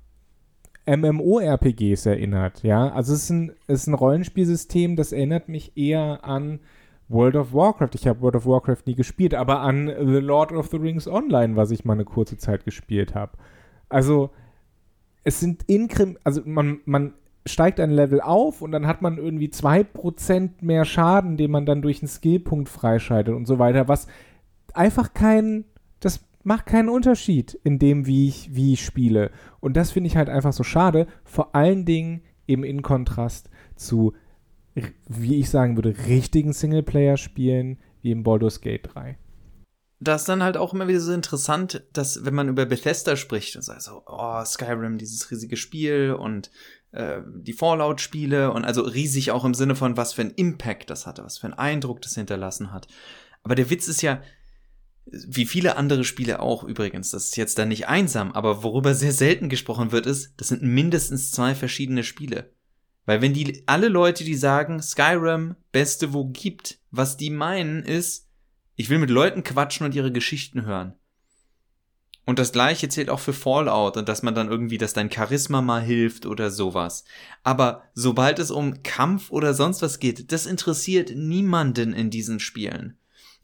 MMORPGs 0.87 2.07
erinnert, 2.07 2.63
ja. 2.63 2.89
Also 2.89 3.13
es 3.13 3.25
ist 3.25 3.31
ein, 3.31 3.53
es 3.67 3.83
ist 3.83 3.87
ein 3.89 3.95
Rollenspielsystem, 3.95 4.97
das 4.97 5.13
erinnert 5.13 5.49
mich 5.49 5.77
eher 5.77 6.25
an 6.25 6.61
World 7.09 7.37
of 7.37 7.53
Warcraft. 7.53 7.91
Ich 7.95 8.07
habe 8.09 8.23
World 8.23 8.37
of 8.37 8.47
Warcraft 8.47 8.87
nie 8.87 8.95
gespielt, 8.95 9.35
aber 9.35 9.61
an 9.61 9.87
The 9.87 10.19
Lord 10.19 10.51
of 10.53 10.69
the 10.69 10.79
Rings 10.79 11.07
Online, 11.07 11.57
was 11.57 11.71
ich 11.71 11.85
mal 11.85 11.93
eine 11.93 12.05
kurze 12.05 12.39
Zeit 12.39 12.65
gespielt 12.65 13.15
habe. 13.15 13.33
Also 13.89 14.31
es 15.25 15.41
sind 15.41 15.65
Inkrim, 15.69 16.19
also 16.25 16.43
man, 16.45 16.81
man 16.85 17.15
steigt 17.47 17.81
ein 17.81 17.91
Level 17.91 18.21
auf 18.21 18.63
und 18.63 18.73
dann 18.73 18.87
hat 18.87 19.03
man 19.03 19.19
irgendwie 19.19 19.49
2% 19.49 20.51
mehr 20.61 20.85
Schaden, 20.85 21.37
den 21.37 21.51
man 21.51 21.67
dann 21.67 21.83
durch 21.83 22.03
einen 22.03 22.09
Skillpunkt 22.09 22.69
freischaltet 22.69 23.35
und 23.35 23.47
so 23.47 23.59
weiter, 23.59 23.89
was 23.89 24.07
einfach 24.75 25.13
kein, 25.13 25.65
das 26.01 26.25
macht 26.45 26.67
keinen 26.67 26.89
Unterschied 26.89 27.59
in 27.65 27.79
dem, 27.79 28.07
wie 28.07 28.29
ich, 28.29 28.55
wie 28.55 28.73
ich 28.73 28.85
spiele. 28.85 29.31
Und 29.61 29.77
das 29.77 29.91
finde 29.91 30.09
ich 30.09 30.17
halt 30.17 30.29
einfach 30.29 30.53
so 30.53 30.63
schade, 30.63 31.07
vor 31.25 31.55
allen 31.55 31.85
Dingen 31.85 32.23
eben 32.47 32.65
in 32.65 32.83
Kontrast 32.83 33.51
zu, 33.77 34.15
wie 35.09 35.37
ich 35.37 35.51
sagen 35.51 35.77
würde, 35.77 35.95
richtigen 36.07 36.53
Singleplayer-Spielen 36.53 37.79
wie 38.03 38.11
im 38.11 38.25
Baldur's 38.25 38.61
Gate 38.61 38.89
3 38.95 39.17
das 40.03 40.23
ist 40.23 40.29
dann 40.29 40.43
halt 40.43 40.57
auch 40.57 40.75
immer 40.75 40.89
wieder 40.89 41.01
so 41.01 41.13
interessant, 41.13 41.85
dass 41.93 42.25
wenn 42.25 42.35
man 42.35 42.49
über 42.49 42.67
Bethesda 42.67 43.17
spricht 43.17 43.57
und 43.57 43.63
sagt 43.63 43.83
so, 43.83 44.03
oh, 44.07 44.45
Skyrim, 44.45 44.99
dieses 44.99 45.31
riesige 45.31 45.57
Spiel 45.57 46.13
und 46.19 46.51
äh, 46.91 47.21
die 47.37 47.53
Fallout-Spiele 47.53 48.53
und 48.53 48.65
also 48.65 48.83
riesig 48.83 49.31
auch 49.31 49.45
im 49.45 49.55
Sinne 49.55 49.77
von, 49.77 49.97
was 49.97 50.13
für 50.13 50.23
einen 50.23 50.33
Impact 50.33 50.91
das 50.91 51.07
hatte, 51.07 51.25
was 51.25 51.39
für 51.39 51.47
einen 51.47 51.55
Eindruck 51.55 52.03
das 52.03 52.15
hinterlassen 52.15 52.73
hat. 52.73 52.89
Aber 53.43 53.55
der 53.55 53.71
Witz 53.71 53.87
ist 53.87 54.03
ja, 54.03 54.23
wie 55.05 55.47
viele 55.47 55.77
andere 55.77 56.05
Spiele 56.05 56.41
auch 56.41 56.65
übrigens, 56.65 57.11
das 57.11 57.27
ist 57.27 57.37
jetzt 57.37 57.59
dann 57.59 57.69
nicht 57.69 57.89
einsam, 57.89 58.33
aber 58.33 58.63
worüber 58.63 58.95
sehr 58.95 59.13
selten 59.13 59.49
gesprochen 59.49 59.93
wird, 59.93 60.07
ist, 60.07 60.35
das 60.37 60.49
sind 60.49 60.63
mindestens 60.63 61.31
zwei 61.31 61.55
verschiedene 61.55 62.05
Spiele. 62.05 62.53
Weil 63.05 63.21
wenn 63.21 63.35
die 63.35 63.65
alle 63.67 63.89
Leute, 63.89 64.25
die 64.25 64.37
sagen, 64.37 64.81
Skyrim, 64.81 65.57
beste 65.73 66.13
wo 66.13 66.27
gibt, 66.27 66.79
was 66.91 67.17
die 67.17 67.31
meinen 67.31 67.83
ist, 67.83 68.29
ich 68.83 68.91
will 68.91 68.99
mit 68.99 69.11
Leuten 69.11 69.45
quatschen 69.45 69.87
und 69.87 69.95
ihre 69.95 70.11
Geschichten 70.11 70.67
hören. 70.67 70.95
Und 72.25 72.41
das 72.41 72.51
gleiche 72.51 72.89
zählt 72.89 73.11
auch 73.11 73.21
für 73.21 73.33
Fallout 73.33 73.97
und 73.97 74.09
dass 74.09 74.25
man 74.25 74.35
dann 74.35 74.49
irgendwie, 74.49 74.77
dass 74.77 74.93
dein 74.93 75.11
Charisma 75.11 75.63
mal 75.63 75.81
hilft 75.81 76.27
oder 76.27 76.51
sowas. 76.51 77.05
Aber 77.45 77.85
sobald 77.95 78.41
es 78.41 78.51
um 78.51 78.83
Kampf 78.83 79.31
oder 79.31 79.55
sonst 79.55 79.83
was 79.83 80.01
geht, 80.01 80.33
das 80.33 80.47
interessiert 80.47 81.15
niemanden 81.15 81.93
in 81.93 82.11
diesen 82.11 82.41
Spielen. 82.41 82.99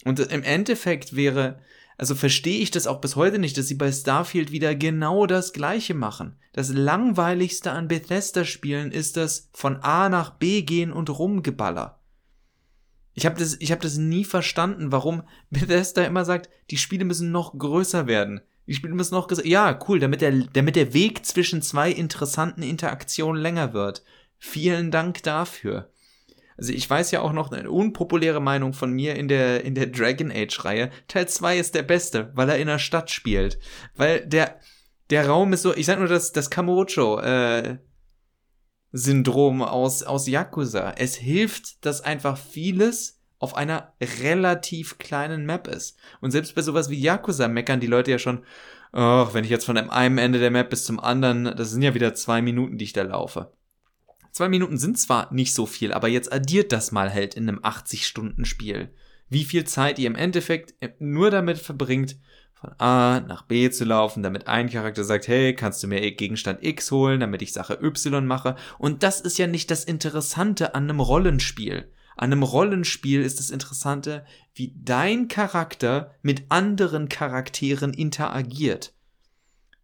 Und 0.04 0.18
im 0.18 0.42
Endeffekt 0.42 1.14
wäre, 1.14 1.60
also 1.98 2.16
verstehe 2.16 2.58
ich 2.60 2.72
das 2.72 2.88
auch 2.88 3.00
bis 3.00 3.14
heute 3.14 3.38
nicht, 3.38 3.56
dass 3.58 3.68
sie 3.68 3.76
bei 3.76 3.92
Starfield 3.92 4.50
wieder 4.50 4.74
genau 4.74 5.26
das 5.26 5.52
gleiche 5.52 5.94
machen. 5.94 6.36
Das 6.52 6.70
langweiligste 6.70 7.70
an 7.70 7.86
Bethesda-Spielen 7.86 8.90
ist 8.90 9.16
das 9.16 9.50
von 9.52 9.76
A 9.76 10.08
nach 10.08 10.30
B 10.30 10.62
gehen 10.62 10.92
und 10.92 11.16
rumgeballer. 11.16 11.97
Ich 13.18 13.26
habe 13.26 13.36
das, 13.36 13.58
hab 13.60 13.80
das 13.80 13.96
nie 13.96 14.24
verstanden, 14.24 14.92
warum 14.92 15.24
Bethesda 15.50 16.04
immer 16.04 16.24
sagt, 16.24 16.48
die 16.70 16.76
Spiele 16.76 17.04
müssen 17.04 17.32
noch 17.32 17.58
größer 17.58 18.06
werden. 18.06 18.40
Die 18.68 18.74
Spiele 18.74 18.94
müssen 18.94 19.14
noch 19.14 19.26
größer. 19.26 19.44
Ja, 19.44 19.76
cool, 19.88 19.98
damit 19.98 20.20
der, 20.20 20.30
damit 20.52 20.76
der 20.76 20.94
Weg 20.94 21.26
zwischen 21.26 21.60
zwei 21.60 21.90
interessanten 21.90 22.62
Interaktionen 22.62 23.42
länger 23.42 23.72
wird. 23.72 24.04
Vielen 24.38 24.92
Dank 24.92 25.24
dafür. 25.24 25.90
Also 26.56 26.72
ich 26.72 26.88
weiß 26.88 27.10
ja 27.10 27.20
auch 27.22 27.32
noch 27.32 27.50
eine 27.50 27.68
unpopuläre 27.68 28.40
Meinung 28.40 28.72
von 28.72 28.92
mir 28.92 29.16
in 29.16 29.26
der, 29.26 29.64
in 29.64 29.74
der 29.74 29.86
Dragon 29.86 30.30
Age 30.30 30.64
Reihe. 30.64 30.90
Teil 31.08 31.26
2 31.26 31.58
ist 31.58 31.74
der 31.74 31.82
beste, 31.82 32.30
weil 32.34 32.48
er 32.48 32.58
in 32.58 32.68
der 32.68 32.78
Stadt 32.78 33.10
spielt. 33.10 33.58
Weil 33.96 34.26
der, 34.26 34.60
der 35.10 35.26
Raum 35.26 35.52
ist 35.52 35.62
so, 35.62 35.74
ich 35.74 35.86
sag 35.86 35.98
nur 35.98 36.08
das, 36.08 36.30
das 36.30 36.50
Kamurocho, 36.50 37.18
äh, 37.18 37.78
Syndrom 38.92 39.62
aus, 39.62 40.02
aus 40.02 40.26
Yakuza. 40.26 40.94
Es 40.96 41.14
hilft, 41.16 41.84
dass 41.84 42.00
einfach 42.00 42.38
vieles 42.38 43.20
auf 43.38 43.54
einer 43.54 43.92
relativ 44.22 44.98
kleinen 44.98 45.46
Map 45.46 45.68
ist. 45.68 45.96
Und 46.20 46.30
selbst 46.30 46.54
bei 46.54 46.62
sowas 46.62 46.90
wie 46.90 47.00
Yakuza 47.00 47.48
meckern 47.48 47.80
die 47.80 47.86
Leute 47.86 48.10
ja 48.10 48.18
schon, 48.18 48.44
oh, 48.92 49.28
wenn 49.32 49.44
ich 49.44 49.50
jetzt 49.50 49.64
von 49.64 49.76
einem 49.76 50.18
Ende 50.18 50.38
der 50.38 50.50
Map 50.50 50.70
bis 50.70 50.84
zum 50.84 50.98
anderen, 50.98 51.44
das 51.56 51.70
sind 51.70 51.82
ja 51.82 51.94
wieder 51.94 52.14
zwei 52.14 52.42
Minuten, 52.42 52.78
die 52.78 52.84
ich 52.84 52.92
da 52.92 53.02
laufe. 53.02 53.52
Zwei 54.32 54.48
Minuten 54.48 54.78
sind 54.78 54.98
zwar 54.98 55.32
nicht 55.32 55.54
so 55.54 55.66
viel, 55.66 55.92
aber 55.92 56.08
jetzt 56.08 56.32
addiert 56.32 56.72
das 56.72 56.92
mal 56.92 57.12
halt 57.12 57.34
in 57.34 57.48
einem 57.48 57.58
80-Stunden-Spiel. 57.60 58.90
Wie 59.28 59.44
viel 59.44 59.64
Zeit 59.64 59.98
ihr 59.98 60.06
im 60.06 60.14
Endeffekt 60.14 60.74
nur 61.00 61.30
damit 61.30 61.58
verbringt, 61.58 62.16
von 62.60 62.72
A 62.78 63.20
nach 63.20 63.42
B 63.42 63.70
zu 63.70 63.84
laufen, 63.84 64.22
damit 64.22 64.48
ein 64.48 64.68
Charakter 64.68 65.04
sagt, 65.04 65.28
hey, 65.28 65.54
kannst 65.54 65.82
du 65.82 65.86
mir 65.86 66.10
Gegenstand 66.12 66.64
X 66.64 66.90
holen, 66.90 67.20
damit 67.20 67.42
ich 67.42 67.52
Sache 67.52 67.78
Y 67.80 68.26
mache. 68.26 68.56
Und 68.78 69.02
das 69.02 69.20
ist 69.20 69.38
ja 69.38 69.46
nicht 69.46 69.70
das 69.70 69.84
Interessante 69.84 70.74
an 70.74 70.84
einem 70.84 71.00
Rollenspiel. 71.00 71.92
An 72.16 72.32
einem 72.32 72.42
Rollenspiel 72.42 73.22
ist 73.22 73.38
das 73.38 73.50
Interessante, 73.50 74.24
wie 74.54 74.74
dein 74.76 75.28
Charakter 75.28 76.16
mit 76.22 76.46
anderen 76.48 77.08
Charakteren 77.08 77.94
interagiert. 77.94 78.92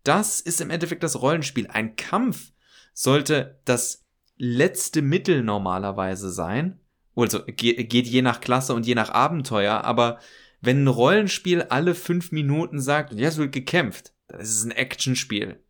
Das 0.03 0.41
ist 0.41 0.61
im 0.61 0.71
Endeffekt 0.71 1.05
das 1.05 1.23
Rollenspiel. 1.23 1.69
Ein 1.69 1.95
Kampf 1.95 2.53
sollte 2.93 3.61
das 3.65 4.03
letzte 4.37 5.01
Mittel 5.01 5.45
normalerweise 5.45 6.31
sein. 6.31 6.81
Also 7.15 7.41
geht 7.47 8.09
je 8.09 8.23
nach 8.23 8.41
Klasse 8.41 8.75
und 8.75 8.85
je 8.85 8.97
nach 8.97 9.11
Abenteuer, 9.11 9.85
aber 9.85 10.19
wenn 10.65 10.85
ein 10.85 10.89
Rollenspiel 10.89 11.63
alle 11.63 11.95
fünf 11.95 12.33
Minuten 12.33 12.81
sagt, 12.81 13.13
ja, 13.15 13.29
es 13.29 13.37
wird 13.37 13.53
gekämpft, 13.53 14.13
dann 14.29 14.41
ist 14.41 14.51
es 14.51 14.65
ein 14.65 14.71
Actionspiel 14.71 15.61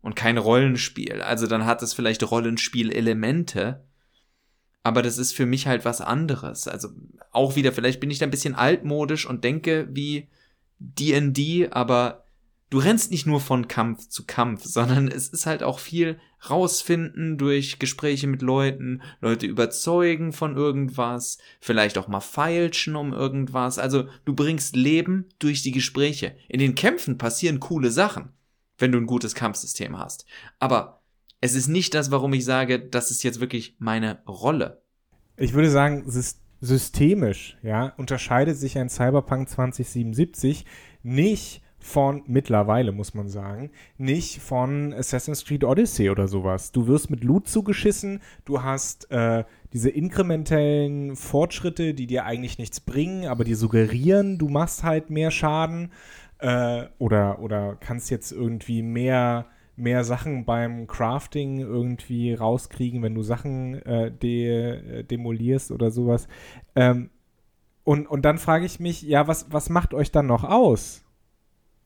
und 0.00 0.16
kein 0.16 0.38
Rollenspiel. 0.38 1.22
Also 1.22 1.46
dann 1.46 1.64
hat 1.64 1.82
es 1.82 1.94
vielleicht 1.94 2.28
Rollenspielelemente, 2.30 3.84
aber 4.82 5.02
das 5.02 5.18
ist 5.18 5.32
für 5.32 5.46
mich 5.46 5.66
halt 5.66 5.84
was 5.84 6.00
anderes. 6.00 6.68
Also 6.68 6.88
auch 7.30 7.56
wieder, 7.56 7.72
vielleicht 7.72 8.00
bin 8.00 8.10
ich 8.10 8.18
da 8.18 8.26
ein 8.26 8.30
bisschen 8.30 8.54
altmodisch 8.54 9.26
und 9.26 9.44
denke 9.44 9.88
wie 9.90 10.28
D&D, 10.78 11.68
aber 11.70 12.21
du 12.72 12.78
rennst 12.78 13.10
nicht 13.10 13.26
nur 13.26 13.38
von 13.38 13.68
Kampf 13.68 14.08
zu 14.08 14.24
Kampf, 14.24 14.64
sondern 14.64 15.06
es 15.08 15.28
ist 15.28 15.44
halt 15.44 15.62
auch 15.62 15.78
viel 15.78 16.18
rausfinden 16.48 17.36
durch 17.36 17.78
Gespräche 17.78 18.26
mit 18.26 18.40
Leuten, 18.40 19.02
Leute 19.20 19.46
überzeugen 19.46 20.32
von 20.32 20.56
irgendwas, 20.56 21.36
vielleicht 21.60 21.98
auch 21.98 22.08
mal 22.08 22.20
feilschen 22.20 22.96
um 22.96 23.12
irgendwas. 23.12 23.78
Also 23.78 24.08
du 24.24 24.34
bringst 24.34 24.74
Leben 24.74 25.28
durch 25.38 25.60
die 25.60 25.70
Gespräche. 25.70 26.34
In 26.48 26.60
den 26.60 26.74
Kämpfen 26.74 27.18
passieren 27.18 27.60
coole 27.60 27.90
Sachen, 27.90 28.30
wenn 28.78 28.90
du 28.90 28.96
ein 28.96 29.06
gutes 29.06 29.34
Kampfsystem 29.34 29.98
hast. 29.98 30.24
Aber 30.58 31.02
es 31.42 31.54
ist 31.54 31.68
nicht 31.68 31.92
das, 31.92 32.10
warum 32.10 32.32
ich 32.32 32.46
sage, 32.46 32.80
das 32.80 33.10
ist 33.10 33.22
jetzt 33.22 33.40
wirklich 33.40 33.76
meine 33.80 34.24
Rolle. 34.26 34.80
Ich 35.36 35.52
würde 35.52 35.70
sagen, 35.70 36.10
systemisch, 36.62 37.58
ja, 37.62 37.92
unterscheidet 37.98 38.56
sich 38.56 38.78
ein 38.78 38.88
Cyberpunk 38.88 39.50
2077 39.50 40.64
nicht 41.02 41.62
von 41.82 42.22
mittlerweile, 42.26 42.92
muss 42.92 43.14
man 43.14 43.28
sagen, 43.28 43.70
nicht 43.98 44.40
von 44.40 44.92
Assassin's 44.92 45.44
Creed 45.44 45.64
Odyssey 45.64 46.10
oder 46.10 46.28
sowas. 46.28 46.72
Du 46.72 46.86
wirst 46.86 47.10
mit 47.10 47.24
Loot 47.24 47.48
zugeschissen, 47.48 48.20
du 48.44 48.62
hast 48.62 49.10
äh, 49.10 49.44
diese 49.72 49.90
inkrementellen 49.90 51.16
Fortschritte, 51.16 51.94
die 51.94 52.06
dir 52.06 52.24
eigentlich 52.24 52.58
nichts 52.58 52.80
bringen, 52.80 53.26
aber 53.26 53.44
die 53.44 53.54
suggerieren, 53.54 54.38
du 54.38 54.48
machst 54.48 54.84
halt 54.84 55.10
mehr 55.10 55.30
Schaden 55.30 55.90
äh, 56.38 56.84
oder, 56.98 57.40
oder 57.40 57.76
kannst 57.80 58.10
jetzt 58.10 58.32
irgendwie 58.32 58.82
mehr, 58.82 59.46
mehr 59.76 60.04
Sachen 60.04 60.44
beim 60.44 60.86
Crafting 60.86 61.58
irgendwie 61.58 62.34
rauskriegen, 62.34 63.02
wenn 63.02 63.14
du 63.14 63.22
Sachen 63.22 63.74
äh, 63.82 64.10
de, 64.10 65.00
äh, 65.00 65.04
demolierst 65.04 65.70
oder 65.70 65.90
sowas. 65.90 66.28
Ähm, 66.76 67.10
und, 67.84 68.06
und 68.06 68.24
dann 68.24 68.38
frage 68.38 68.66
ich 68.66 68.78
mich, 68.78 69.02
ja, 69.02 69.26
was, 69.26 69.46
was 69.50 69.68
macht 69.68 69.94
euch 69.94 70.12
dann 70.12 70.26
noch 70.26 70.44
aus? 70.44 71.01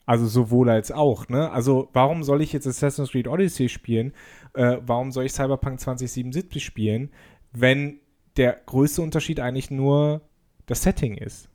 Also 0.07 0.27
sowohl 0.27 0.71
als 0.71 0.93
auch, 0.93 1.29
ne? 1.29 1.51
Also 1.51 1.89
warum 1.93 2.23
soll 2.23 2.41
ich 2.41 2.53
jetzt 2.53 2.67
Assassin's 2.67 3.11
Creed 3.11 3.27
Odyssey 3.27 3.69
spielen? 3.69 4.13
Äh, 4.55 4.79
warum 4.81 5.11
soll 5.11 5.25
ich 5.25 5.33
Cyberpunk 5.33 5.81
2077 5.81 6.65
spielen, 6.65 7.11
wenn 7.53 7.99
der 8.37 8.61
größte 8.67 9.03
Unterschied 9.03 9.41
eigentlich 9.41 9.71
nur 9.73 10.23
das 10.67 10.85
Setting 10.85 11.17
ist? 11.17 11.49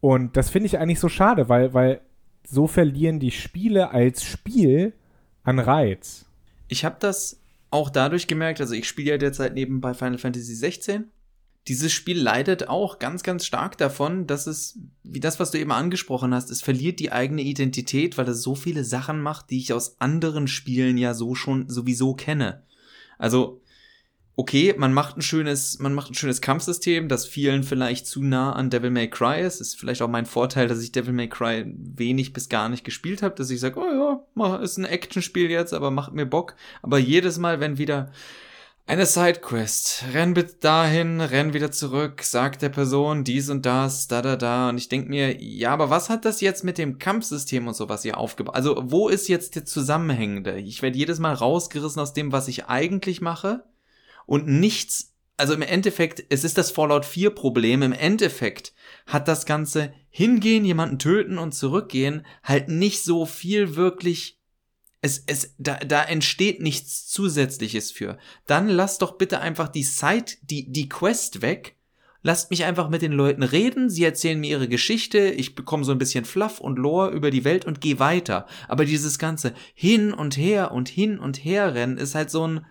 Und 0.00 0.38
das 0.38 0.48
finde 0.48 0.66
ich 0.66 0.78
eigentlich 0.78 1.00
so 1.00 1.10
schade, 1.10 1.50
weil, 1.50 1.74
weil 1.74 2.00
so 2.46 2.66
verlieren 2.66 3.20
die 3.20 3.30
Spiele 3.30 3.90
als 3.90 4.24
Spiel 4.24 4.94
an 5.42 5.58
Reiz. 5.58 6.24
Ich 6.68 6.86
habe 6.86 6.96
das 7.00 7.42
auch 7.70 7.90
dadurch 7.90 8.26
gemerkt, 8.26 8.62
also 8.62 8.74
ich 8.74 8.88
spiele 8.88 9.10
ja 9.10 9.18
derzeit 9.18 9.52
nebenbei 9.52 9.92
Final 9.92 10.18
Fantasy 10.18 10.54
16 10.54 11.10
dieses 11.68 11.92
Spiel 11.92 12.18
leidet 12.18 12.68
auch 12.68 12.98
ganz, 12.98 13.22
ganz 13.22 13.44
stark 13.44 13.76
davon, 13.76 14.26
dass 14.26 14.46
es, 14.46 14.78
wie 15.02 15.20
das, 15.20 15.38
was 15.38 15.50
du 15.50 15.58
eben 15.58 15.72
angesprochen 15.72 16.32
hast, 16.32 16.50
es 16.50 16.62
verliert 16.62 16.98
die 16.98 17.12
eigene 17.12 17.42
Identität, 17.42 18.16
weil 18.16 18.28
es 18.28 18.42
so 18.42 18.54
viele 18.54 18.84
Sachen 18.84 19.20
macht, 19.20 19.50
die 19.50 19.58
ich 19.58 19.72
aus 19.74 20.00
anderen 20.00 20.48
Spielen 20.48 20.96
ja 20.96 21.12
so 21.12 21.34
schon 21.34 21.68
sowieso 21.68 22.14
kenne. 22.14 22.62
Also, 23.18 23.60
okay, 24.34 24.74
man 24.78 24.94
macht 24.94 25.18
ein 25.18 25.22
schönes, 25.22 25.78
man 25.78 25.92
macht 25.92 26.10
ein 26.10 26.14
schönes 26.14 26.40
Kampfsystem, 26.40 27.08
das 27.08 27.26
vielen 27.26 27.64
vielleicht 27.64 28.06
zu 28.06 28.22
nah 28.22 28.52
an 28.52 28.70
Devil 28.70 28.90
May 28.90 29.10
Cry 29.10 29.42
ist. 29.42 29.60
Ist 29.60 29.78
vielleicht 29.78 30.00
auch 30.00 30.08
mein 30.08 30.26
Vorteil, 30.26 30.68
dass 30.68 30.80
ich 30.80 30.92
Devil 30.92 31.12
May 31.12 31.28
Cry 31.28 31.66
wenig 31.76 32.32
bis 32.32 32.48
gar 32.48 32.68
nicht 32.68 32.84
gespielt 32.84 33.20
habe, 33.20 33.34
dass 33.34 33.50
ich 33.50 33.60
sage, 33.60 33.78
oh 33.78 34.24
ja, 34.36 34.56
ist 34.56 34.78
ein 34.78 34.84
Actionspiel 34.84 35.50
jetzt, 35.50 35.74
aber 35.74 35.90
macht 35.90 36.14
mir 36.14 36.24
Bock. 36.24 36.54
Aber 36.82 36.98
jedes 36.98 37.36
Mal, 37.38 37.60
wenn 37.60 37.78
wieder 37.78 38.10
eine 38.88 39.04
Sidequest. 39.04 40.04
Renn 40.14 40.32
bitte 40.32 40.54
dahin, 40.60 41.20
renn 41.20 41.52
wieder 41.52 41.70
zurück, 41.70 42.22
sagt 42.22 42.62
der 42.62 42.70
Person 42.70 43.22
dies 43.22 43.50
und 43.50 43.66
das, 43.66 44.08
da, 44.08 44.22
da, 44.22 44.36
da. 44.36 44.70
Und 44.70 44.78
ich 44.78 44.88
denk 44.88 45.10
mir, 45.10 45.42
ja, 45.42 45.72
aber 45.72 45.90
was 45.90 46.08
hat 46.08 46.24
das 46.24 46.40
jetzt 46.40 46.64
mit 46.64 46.78
dem 46.78 46.98
Kampfsystem 46.98 47.68
und 47.68 47.76
so, 47.76 47.90
was 47.90 48.06
ihr 48.06 48.16
aufgebaut? 48.16 48.54
Also, 48.54 48.82
wo 48.86 49.10
ist 49.10 49.28
jetzt 49.28 49.56
der 49.56 49.66
Zusammenhängende? 49.66 50.58
Ich 50.58 50.80
werde 50.80 50.96
jedes 50.96 51.18
Mal 51.18 51.34
rausgerissen 51.34 52.00
aus 52.00 52.14
dem, 52.14 52.32
was 52.32 52.48
ich 52.48 52.64
eigentlich 52.64 53.20
mache. 53.20 53.62
Und 54.24 54.48
nichts, 54.48 55.14
also 55.36 55.52
im 55.52 55.62
Endeffekt, 55.62 56.24
es 56.30 56.42
ist 56.42 56.56
das 56.56 56.70
Fallout 56.70 57.04
4 57.04 57.28
Problem. 57.30 57.82
Im 57.82 57.92
Endeffekt 57.92 58.72
hat 59.06 59.28
das 59.28 59.44
Ganze 59.44 59.92
hingehen, 60.08 60.64
jemanden 60.64 60.98
töten 60.98 61.36
und 61.36 61.52
zurückgehen 61.52 62.24
halt 62.42 62.70
nicht 62.70 63.04
so 63.04 63.26
viel 63.26 63.76
wirklich 63.76 64.37
es, 65.00 65.22
es, 65.26 65.54
da, 65.58 65.76
da 65.76 66.02
entsteht 66.02 66.60
nichts 66.60 67.06
Zusätzliches 67.06 67.90
für. 67.92 68.18
Dann 68.46 68.68
lasst 68.68 69.02
doch 69.02 69.16
bitte 69.16 69.40
einfach 69.40 69.68
die 69.68 69.84
Side, 69.84 70.32
die, 70.42 70.70
die 70.70 70.88
Quest 70.88 71.42
weg. 71.42 71.76
Lasst 72.22 72.50
mich 72.50 72.64
einfach 72.64 72.88
mit 72.88 73.02
den 73.02 73.12
Leuten 73.12 73.44
reden, 73.44 73.88
sie 73.88 74.04
erzählen 74.04 74.40
mir 74.40 74.50
ihre 74.50 74.68
Geschichte, 74.68 75.18
ich 75.18 75.54
bekomme 75.54 75.84
so 75.84 75.92
ein 75.92 75.98
bisschen 75.98 76.24
Fluff 76.24 76.60
und 76.60 76.76
Lore 76.76 77.10
über 77.10 77.30
die 77.30 77.44
Welt 77.44 77.64
und 77.64 77.80
gehe 77.80 78.00
weiter. 78.00 78.46
Aber 78.66 78.84
dieses 78.84 79.20
ganze 79.20 79.54
hin 79.72 80.12
und 80.12 80.36
her 80.36 80.72
und 80.72 80.88
hin 80.88 81.20
und 81.20 81.44
her 81.44 81.74
rennen 81.74 81.96
ist 81.96 82.16
halt 82.16 82.30
so 82.30 82.46
ein, 82.46 82.66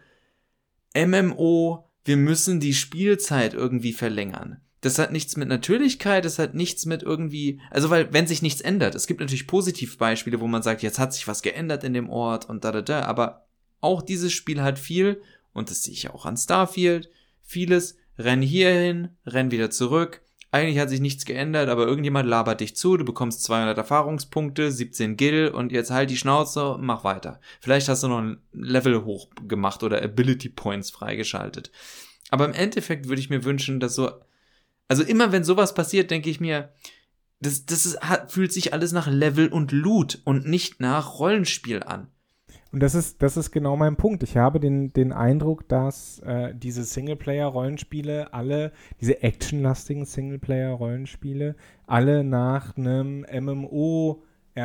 MMO, 0.94 1.90
wir 2.04 2.18
müssen 2.18 2.60
die 2.60 2.74
Spielzeit 2.74 3.54
irgendwie 3.54 3.94
verlängern. 3.94 4.62
Das 4.82 5.00
hat 5.00 5.12
nichts 5.12 5.38
mit 5.38 5.48
Natürlichkeit, 5.48 6.24
das 6.24 6.38
hat 6.38 6.54
nichts 6.54 6.86
mit 6.86 7.02
irgendwie, 7.02 7.60
also 7.72 7.90
weil, 7.90 8.14
wenn 8.14 8.28
sich 8.28 8.42
nichts 8.42 8.62
ändert, 8.62 8.94
es 8.94 9.08
gibt 9.08 9.20
natürlich 9.20 9.48
Positivbeispiele, 9.48 10.40
wo 10.40 10.48
man 10.48 10.62
sagt, 10.62 10.84
jetzt 10.84 11.00
hat 11.00 11.14
sich 11.14 11.28
was 11.28 11.42
geändert 11.42 11.84
in 11.84 11.94
dem 11.94 12.10
Ort 12.10 12.48
und 12.48 12.64
da, 12.64 12.72
da, 12.72 12.82
da, 12.82 13.02
aber 13.04 13.48
auch 13.82 14.02
dieses 14.02 14.34
Spiel 14.34 14.62
hat 14.62 14.78
viel, 14.78 15.22
und 15.54 15.72
das 15.72 15.84
sehe 15.84 15.94
ich 15.94 16.10
auch 16.10 16.26
an 16.26 16.38
Starfield, 16.38 17.10
vieles, 17.42 17.98
renn 18.20 18.44
hierhin, 18.44 19.10
renn 19.26 19.50
wieder 19.50 19.72
zurück, 19.72 20.22
eigentlich 20.52 20.80
hat 20.80 20.90
sich 20.90 21.02
nichts 21.02 21.26
geändert, 21.26 21.70
aber 21.70 21.86
irgendjemand 21.86 22.28
labert 22.28 22.62
dich 22.62 22.76
zu, 22.76 22.96
du 22.96 23.04
bekommst 23.04 23.44
200 23.44 23.78
Erfahrungspunkte, 23.78 24.72
17 24.72 25.18
Gil 25.18 25.50
und 25.50 25.72
jetzt 25.72 25.92
halt 25.92 26.10
die 26.10 26.18
Schnauze, 26.18 26.78
mach 26.80 27.04
weiter. 27.04 27.42
Vielleicht 27.60 27.90
hast 27.90 28.04
du 28.04 28.08
noch 28.08 28.20
ein 28.20 28.38
Level 28.54 29.04
hoch 29.04 29.30
gemacht 29.48 29.84
oder 29.84 30.02
Ability 30.02 30.50
Points 30.50 30.90
freigeschaltet. 30.90 31.72
Aber 32.30 32.46
im 32.46 32.54
Endeffekt 32.54 33.10
würde 33.10 33.20
ich 33.20 33.30
mir 33.30 33.44
wünschen, 33.44 33.80
dass 33.80 33.96
so, 33.96 34.12
also 34.88 35.04
immer 35.04 35.32
wenn 35.32 35.44
sowas 35.44 35.74
passiert, 35.74 36.12
denke 36.12 36.30
ich 36.30 36.40
mir, 36.40 36.70
das, 37.40 37.66
das 37.66 37.86
ist, 37.86 38.00
fühlt 38.28 38.52
sich 38.52 38.74
alles 38.74 38.92
nach 38.92 39.08
Level 39.08 39.50
und 39.50 39.72
Loot 39.72 40.22
und 40.24 40.48
nicht 40.48 40.80
nach 40.80 41.20
Rollenspiel 41.20 41.84
an. 41.84 42.08
Und 42.72 42.82
das 42.82 42.96
ist, 42.96 43.22
das 43.22 43.38
ist 43.38 43.52
genau 43.52 43.78
mein 43.78 43.96
Punkt. 43.96 44.24
Ich 44.24 44.36
habe 44.38 44.60
den, 44.60 44.92
den 44.92 45.14
Eindruck, 45.14 45.70
dass 45.70 46.20
äh, 46.20 46.54
diese 46.54 46.84
Singleplayer-Rollenspiele 46.84 48.34
alle, 48.34 48.72
diese 49.00 49.24
actionlastigen 49.24 50.06
Singleplayer-Rollenspiele, 50.06 51.56
alle 51.86 52.24
nach 52.24 52.76
einem 52.76 53.26
MMO-RPG 53.32 54.64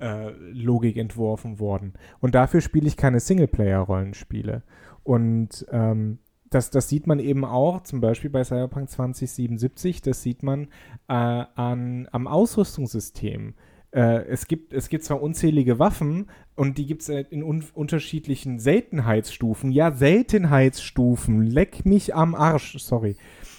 äh, 0.00 0.30
Logik 0.52 0.96
entworfen 0.96 1.58
worden. 1.58 1.92
Und 2.20 2.34
dafür 2.34 2.62
spiele 2.62 2.86
ich 2.88 2.96
keine 2.96 3.20
Singleplayer-Rollenspiele. 3.20 4.62
Und 5.02 5.66
ähm, 5.70 6.18
das, 6.50 6.70
das 6.70 6.88
sieht 6.88 7.06
man 7.06 7.18
eben 7.18 7.44
auch, 7.44 7.82
zum 7.82 8.00
Beispiel 8.00 8.30
bei 8.30 8.44
Cyberpunk 8.44 8.90
2077, 8.90 10.02
das 10.02 10.22
sieht 10.22 10.42
man 10.42 10.68
äh, 11.08 11.14
an, 11.14 12.08
am 12.10 12.26
Ausrüstungssystem 12.26 13.54
äh, 13.92 14.24
es, 14.26 14.46
gibt, 14.46 14.72
es 14.72 14.88
gibt 14.88 15.04
zwar 15.04 15.20
unzählige 15.20 15.78
Waffen 15.78 16.28
und 16.54 16.78
die 16.78 16.86
gibt 16.86 17.02
es 17.02 17.08
äh, 17.08 17.24
in 17.30 17.42
un 17.42 17.64
unterschiedlichen 17.74 18.58
Seltenheitsstufen. 18.58 19.72
Ja, 19.72 19.92
Seltenheitsstufen. 19.92 21.42
Leck 21.42 21.84
mich 21.84 22.14
am 22.14 22.34
Arsch. 22.34 22.78
Sorry. 22.78 23.16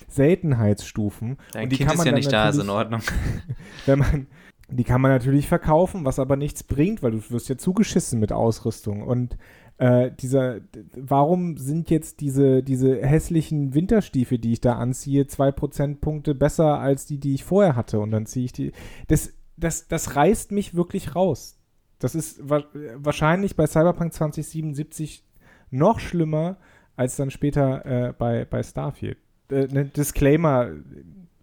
Seltenheitsstufen. 0.08 1.38
Dein 1.52 1.64
und 1.64 1.72
die 1.72 1.78
Kind 1.78 1.90
kann 1.90 1.98
man 1.98 2.08
ist 2.08 2.12
ja 2.12 2.16
nicht 2.16 2.32
da, 2.32 2.50
ist 2.50 2.60
in 2.60 2.70
Ordnung. 2.70 3.02
wenn 3.86 4.00
man, 4.00 4.28
die 4.70 4.84
kann 4.84 5.02
man 5.02 5.12
natürlich 5.12 5.48
verkaufen, 5.48 6.06
was 6.06 6.20
aber 6.20 6.38
nichts 6.38 6.64
bringt, 6.64 7.04
weil 7.04 7.12
du 7.12 7.30
wirst 7.30 7.50
ja 7.50 7.58
zugeschissen 7.58 8.20
mit 8.20 8.32
Ausrüstung. 8.32 9.04
Und 9.04 9.38
äh, 9.82 10.12
dieser, 10.12 10.60
warum 10.96 11.58
sind 11.58 11.90
jetzt 11.90 12.22
diese, 12.22 12.62
diese 12.62 13.02
hässlichen 13.04 13.74
Winterstiefel, 13.74 14.38
die 14.38 14.54
ich 14.54 14.62
da 14.62 14.74
anziehe, 14.74 15.26
zwei 15.26 15.52
Prozentpunkte 15.52 16.36
besser 16.36 16.80
als 16.80 17.08
die, 17.08 17.18
die 17.18 17.34
ich 17.34 17.44
vorher 17.44 17.76
hatte? 17.76 18.00
Und 18.00 18.12
dann 18.12 18.28
ziehe 18.28 18.46
ich 18.46 18.52
die. 18.54 18.74
Das, 19.08 19.34
das, 19.58 19.88
das 19.88 20.16
reißt 20.16 20.52
mich 20.52 20.76
wirklich 20.76 21.16
raus. 21.16 21.58
Das 21.98 22.14
ist 22.14 22.48
wa 22.48 22.64
wahrscheinlich 22.96 23.56
bei 23.56 23.66
Cyberpunk 23.66 24.14
2077 24.14 25.24
noch 25.72 26.00
schlimmer 26.00 26.58
als 26.96 27.16
dann 27.16 27.32
später 27.32 27.84
äh, 27.86 28.14
bei, 28.14 28.46
bei 28.46 28.62
Starfield. 28.62 29.18
Äh, 29.50 29.66
ne 29.72 29.86
Disclaimer, 29.86 30.74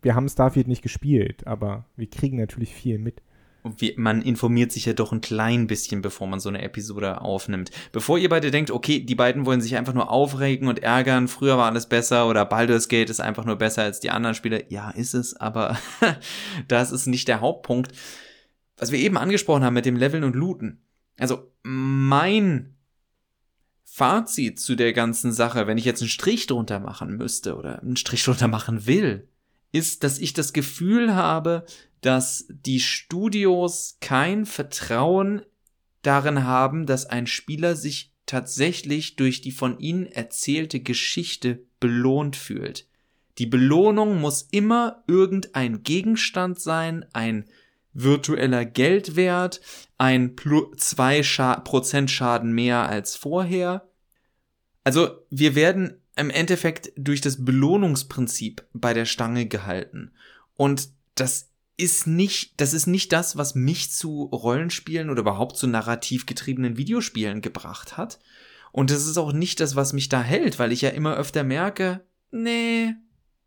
wir 0.00 0.14
haben 0.14 0.28
Starfield 0.28 0.68
nicht 0.68 0.82
gespielt, 0.82 1.44
aber 1.44 1.86
wir 1.96 2.08
kriegen 2.08 2.36
natürlich 2.36 2.72
viel 2.72 2.98
mit. 2.98 3.20
Wie, 3.76 3.94
man 3.96 4.22
informiert 4.22 4.72
sich 4.72 4.86
ja 4.86 4.92
doch 4.92 5.12
ein 5.12 5.20
klein 5.20 5.66
bisschen, 5.66 6.02
bevor 6.02 6.26
man 6.26 6.40
so 6.40 6.48
eine 6.48 6.62
Episode 6.62 7.20
aufnimmt. 7.20 7.70
Bevor 7.92 8.18
ihr 8.18 8.28
beide 8.28 8.50
denkt, 8.50 8.70
okay, 8.70 9.00
die 9.00 9.14
beiden 9.14 9.46
wollen 9.46 9.60
sich 9.60 9.76
einfach 9.76 9.94
nur 9.94 10.10
aufregen 10.10 10.68
und 10.68 10.82
ärgern, 10.82 11.28
früher 11.28 11.58
war 11.58 11.66
alles 11.66 11.88
besser 11.88 12.28
oder 12.28 12.44
Baldur's 12.44 12.88
Gate 12.88 13.10
ist 13.10 13.20
einfach 13.20 13.44
nur 13.44 13.56
besser 13.56 13.82
als 13.82 14.00
die 14.00 14.10
anderen 14.10 14.34
Spiele. 14.34 14.64
Ja, 14.68 14.90
ist 14.90 15.14
es, 15.14 15.36
aber 15.36 15.78
das 16.68 16.92
ist 16.92 17.06
nicht 17.06 17.28
der 17.28 17.40
Hauptpunkt. 17.40 17.92
Was 18.76 18.92
wir 18.92 18.98
eben 18.98 19.18
angesprochen 19.18 19.64
haben 19.64 19.74
mit 19.74 19.86
dem 19.86 19.96
Leveln 19.96 20.24
und 20.24 20.36
Looten. 20.36 20.82
Also 21.18 21.52
mein 21.62 22.76
Fazit 23.84 24.60
zu 24.60 24.76
der 24.76 24.92
ganzen 24.92 25.32
Sache, 25.32 25.66
wenn 25.66 25.78
ich 25.78 25.84
jetzt 25.84 26.00
einen 26.02 26.08
Strich 26.08 26.46
drunter 26.46 26.78
machen 26.78 27.16
müsste 27.16 27.56
oder 27.56 27.80
einen 27.82 27.96
Strich 27.96 28.22
drunter 28.22 28.46
machen 28.46 28.86
will, 28.86 29.27
ist, 29.72 30.04
dass 30.04 30.18
ich 30.18 30.32
das 30.32 30.52
Gefühl 30.52 31.14
habe, 31.14 31.64
dass 32.00 32.46
die 32.48 32.80
Studios 32.80 33.98
kein 34.00 34.46
Vertrauen 34.46 35.42
darin 36.02 36.44
haben, 36.44 36.86
dass 36.86 37.06
ein 37.06 37.26
Spieler 37.26 37.76
sich 37.76 38.14
tatsächlich 38.26 39.16
durch 39.16 39.40
die 39.40 39.52
von 39.52 39.78
ihnen 39.78 40.06
erzählte 40.06 40.80
Geschichte 40.80 41.64
belohnt 41.80 42.36
fühlt. 42.36 42.86
Die 43.38 43.46
Belohnung 43.46 44.20
muss 44.20 44.42
immer 44.50 45.02
irgendein 45.06 45.82
Gegenstand 45.82 46.60
sein, 46.60 47.04
ein 47.12 47.44
virtueller 47.92 48.64
Geldwert, 48.64 49.60
ein 49.96 50.36
2 50.36 51.22
Scha 51.22 51.64
Schaden 52.06 52.52
mehr 52.52 52.88
als 52.88 53.16
vorher. 53.16 53.88
Also 54.84 55.10
wir 55.30 55.54
werden 55.54 56.00
im 56.18 56.30
Endeffekt 56.30 56.92
durch 56.96 57.20
das 57.20 57.44
Belohnungsprinzip 57.44 58.64
bei 58.72 58.92
der 58.92 59.04
Stange 59.04 59.46
gehalten. 59.46 60.12
Und 60.56 60.88
das 61.14 61.50
ist 61.76 62.06
nicht, 62.06 62.60
das 62.60 62.74
ist 62.74 62.86
nicht 62.86 63.12
das, 63.12 63.36
was 63.36 63.54
mich 63.54 63.92
zu 63.92 64.24
Rollenspielen 64.24 65.10
oder 65.10 65.20
überhaupt 65.20 65.56
zu 65.56 65.68
narrativ 65.68 66.26
getriebenen 66.26 66.76
Videospielen 66.76 67.40
gebracht 67.40 67.96
hat. 67.96 68.18
Und 68.72 68.90
das 68.90 69.06
ist 69.06 69.16
auch 69.16 69.32
nicht 69.32 69.60
das, 69.60 69.76
was 69.76 69.92
mich 69.92 70.08
da 70.08 70.20
hält, 70.20 70.58
weil 70.58 70.72
ich 70.72 70.82
ja 70.82 70.90
immer 70.90 71.16
öfter 71.16 71.44
merke, 71.44 72.04
nee, 72.32 72.94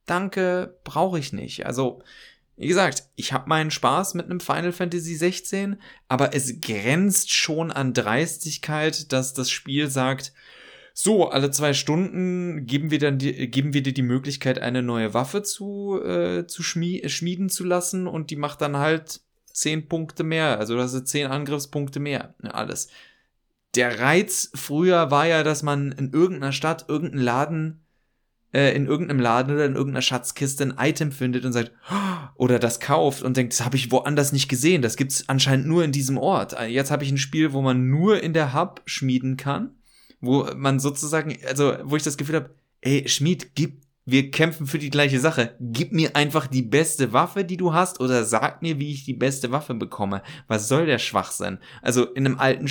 danke, 0.05 0.79
brauche 0.83 1.19
ich 1.19 1.33
nicht. 1.33 1.65
Also, 1.65 2.01
wie 2.55 2.67
gesagt, 2.67 3.09
ich 3.15 3.33
habe 3.33 3.49
meinen 3.49 3.71
Spaß 3.71 4.13
mit 4.13 4.25
einem 4.25 4.39
Final 4.39 4.71
Fantasy 4.71 5.15
16, 5.15 5.81
aber 6.07 6.33
es 6.33 6.61
grenzt 6.61 7.33
schon 7.33 7.71
an 7.71 7.93
Dreistigkeit, 7.93 9.11
dass 9.11 9.33
das 9.33 9.49
Spiel 9.49 9.89
sagt, 9.89 10.33
so, 10.93 11.29
alle 11.29 11.51
zwei 11.51 11.73
Stunden 11.73 12.65
geben 12.65 12.91
wir 12.91 12.99
dann 12.99 13.17
die, 13.17 13.49
geben 13.49 13.73
wir 13.73 13.81
dir 13.81 13.93
die 13.93 14.01
Möglichkeit, 14.01 14.59
eine 14.59 14.83
neue 14.83 15.13
Waffe 15.13 15.41
zu, 15.41 16.01
äh, 16.03 16.47
zu 16.47 16.63
schmie 16.63 17.07
schmieden 17.07 17.49
zu 17.49 17.63
lassen 17.63 18.07
und 18.07 18.29
die 18.29 18.35
macht 18.35 18.61
dann 18.61 18.77
halt 18.77 19.21
zehn 19.45 19.87
Punkte 19.87 20.23
mehr. 20.23 20.59
Also 20.59 20.75
das 20.75 20.91
sind 20.91 21.07
zehn 21.07 21.27
Angriffspunkte 21.27 21.99
mehr. 21.99 22.35
Ja, 22.43 22.51
alles. 22.51 22.89
Der 23.75 23.99
Reiz 23.99 24.51
früher 24.53 25.11
war 25.11 25.27
ja, 25.27 25.43
dass 25.43 25.63
man 25.63 25.93
in 25.93 26.11
irgendeiner 26.11 26.51
Stadt, 26.51 26.85
irgendeinen 26.89 27.23
Laden, 27.23 27.85
äh, 28.53 28.75
in 28.75 28.85
irgendeinem 28.85 29.21
Laden 29.21 29.53
oder 29.53 29.65
in 29.65 29.75
irgendeiner 29.75 30.01
Schatzkiste 30.01 30.65
ein 30.65 30.75
Item 30.77 31.13
findet 31.13 31.45
und 31.45 31.53
sagt, 31.53 31.71
oder 32.35 32.59
das 32.59 32.81
kauft 32.81 33.23
und 33.23 33.37
denkt, 33.37 33.53
das 33.53 33.63
habe 33.63 33.77
ich 33.77 33.91
woanders 33.91 34.33
nicht 34.33 34.49
gesehen. 34.49 34.81
Das 34.81 34.97
gibt's 34.97 35.29
anscheinend 35.29 35.67
nur 35.67 35.85
in 35.85 35.93
diesem 35.93 36.17
Ort. 36.17 36.53
Jetzt 36.67 36.91
habe 36.91 37.05
ich 37.05 37.11
ein 37.11 37.17
Spiel, 37.17 37.53
wo 37.53 37.61
man 37.61 37.89
nur 37.89 38.21
in 38.21 38.33
der 38.33 38.53
Hub 38.53 38.81
schmieden 38.85 39.37
kann 39.37 39.75
wo 40.21 40.47
man 40.55 40.79
sozusagen, 40.79 41.37
also 41.47 41.75
wo 41.83 41.95
ich 41.95 42.03
das 42.03 42.17
Gefühl 42.17 42.35
habe, 42.35 42.55
ey, 42.81 43.07
Schmied, 43.07 43.55
gib, 43.55 43.81
wir 44.05 44.31
kämpfen 44.31 44.65
für 44.67 44.79
die 44.79 44.89
gleiche 44.89 45.19
Sache. 45.19 45.55
Gib 45.59 45.91
mir 45.91 46.15
einfach 46.15 46.47
die 46.47 46.63
beste 46.63 47.13
Waffe, 47.13 47.43
die 47.43 47.57
du 47.57 47.73
hast, 47.73 47.99
oder 47.99 48.23
sag 48.23 48.61
mir, 48.61 48.79
wie 48.79 48.91
ich 48.91 49.05
die 49.05 49.13
beste 49.13 49.51
Waffe 49.51 49.73
bekomme. 49.73 50.23
Was 50.47 50.67
soll 50.67 50.85
der 50.85 50.99
Schwachsinn? 50.99 51.59
Also 51.81 52.05
in 52.05 52.25
einem 52.25 52.39
alten, 52.39 52.69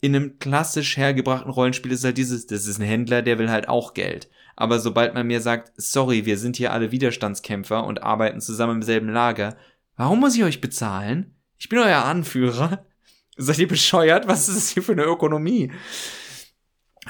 in 0.00 0.16
einem 0.16 0.38
klassisch 0.38 0.96
hergebrachten 0.96 1.50
Rollenspiel 1.50 1.92
ist 1.92 2.04
halt 2.04 2.18
dieses, 2.18 2.46
das 2.46 2.66
ist 2.66 2.80
ein 2.80 2.86
Händler, 2.86 3.22
der 3.22 3.38
will 3.38 3.50
halt 3.50 3.68
auch 3.68 3.94
Geld. 3.94 4.28
Aber 4.56 4.80
sobald 4.80 5.14
man 5.14 5.26
mir 5.26 5.40
sagt, 5.40 5.72
sorry, 5.76 6.26
wir 6.26 6.36
sind 6.36 6.56
hier 6.56 6.72
alle 6.72 6.90
Widerstandskämpfer 6.90 7.84
und 7.84 8.02
arbeiten 8.02 8.40
zusammen 8.40 8.76
im 8.76 8.82
selben 8.82 9.08
Lager, 9.08 9.56
warum 9.96 10.20
muss 10.20 10.34
ich 10.34 10.42
euch 10.42 10.60
bezahlen? 10.60 11.34
Ich 11.58 11.68
bin 11.68 11.78
euer 11.78 12.04
Anführer. 12.04 12.84
Seid 13.36 13.58
ihr 13.58 13.68
bescheuert? 13.68 14.26
Was 14.26 14.48
ist 14.48 14.56
das 14.56 14.68
hier 14.70 14.82
für 14.82 14.92
eine 14.92 15.04
Ökonomie? 15.04 15.70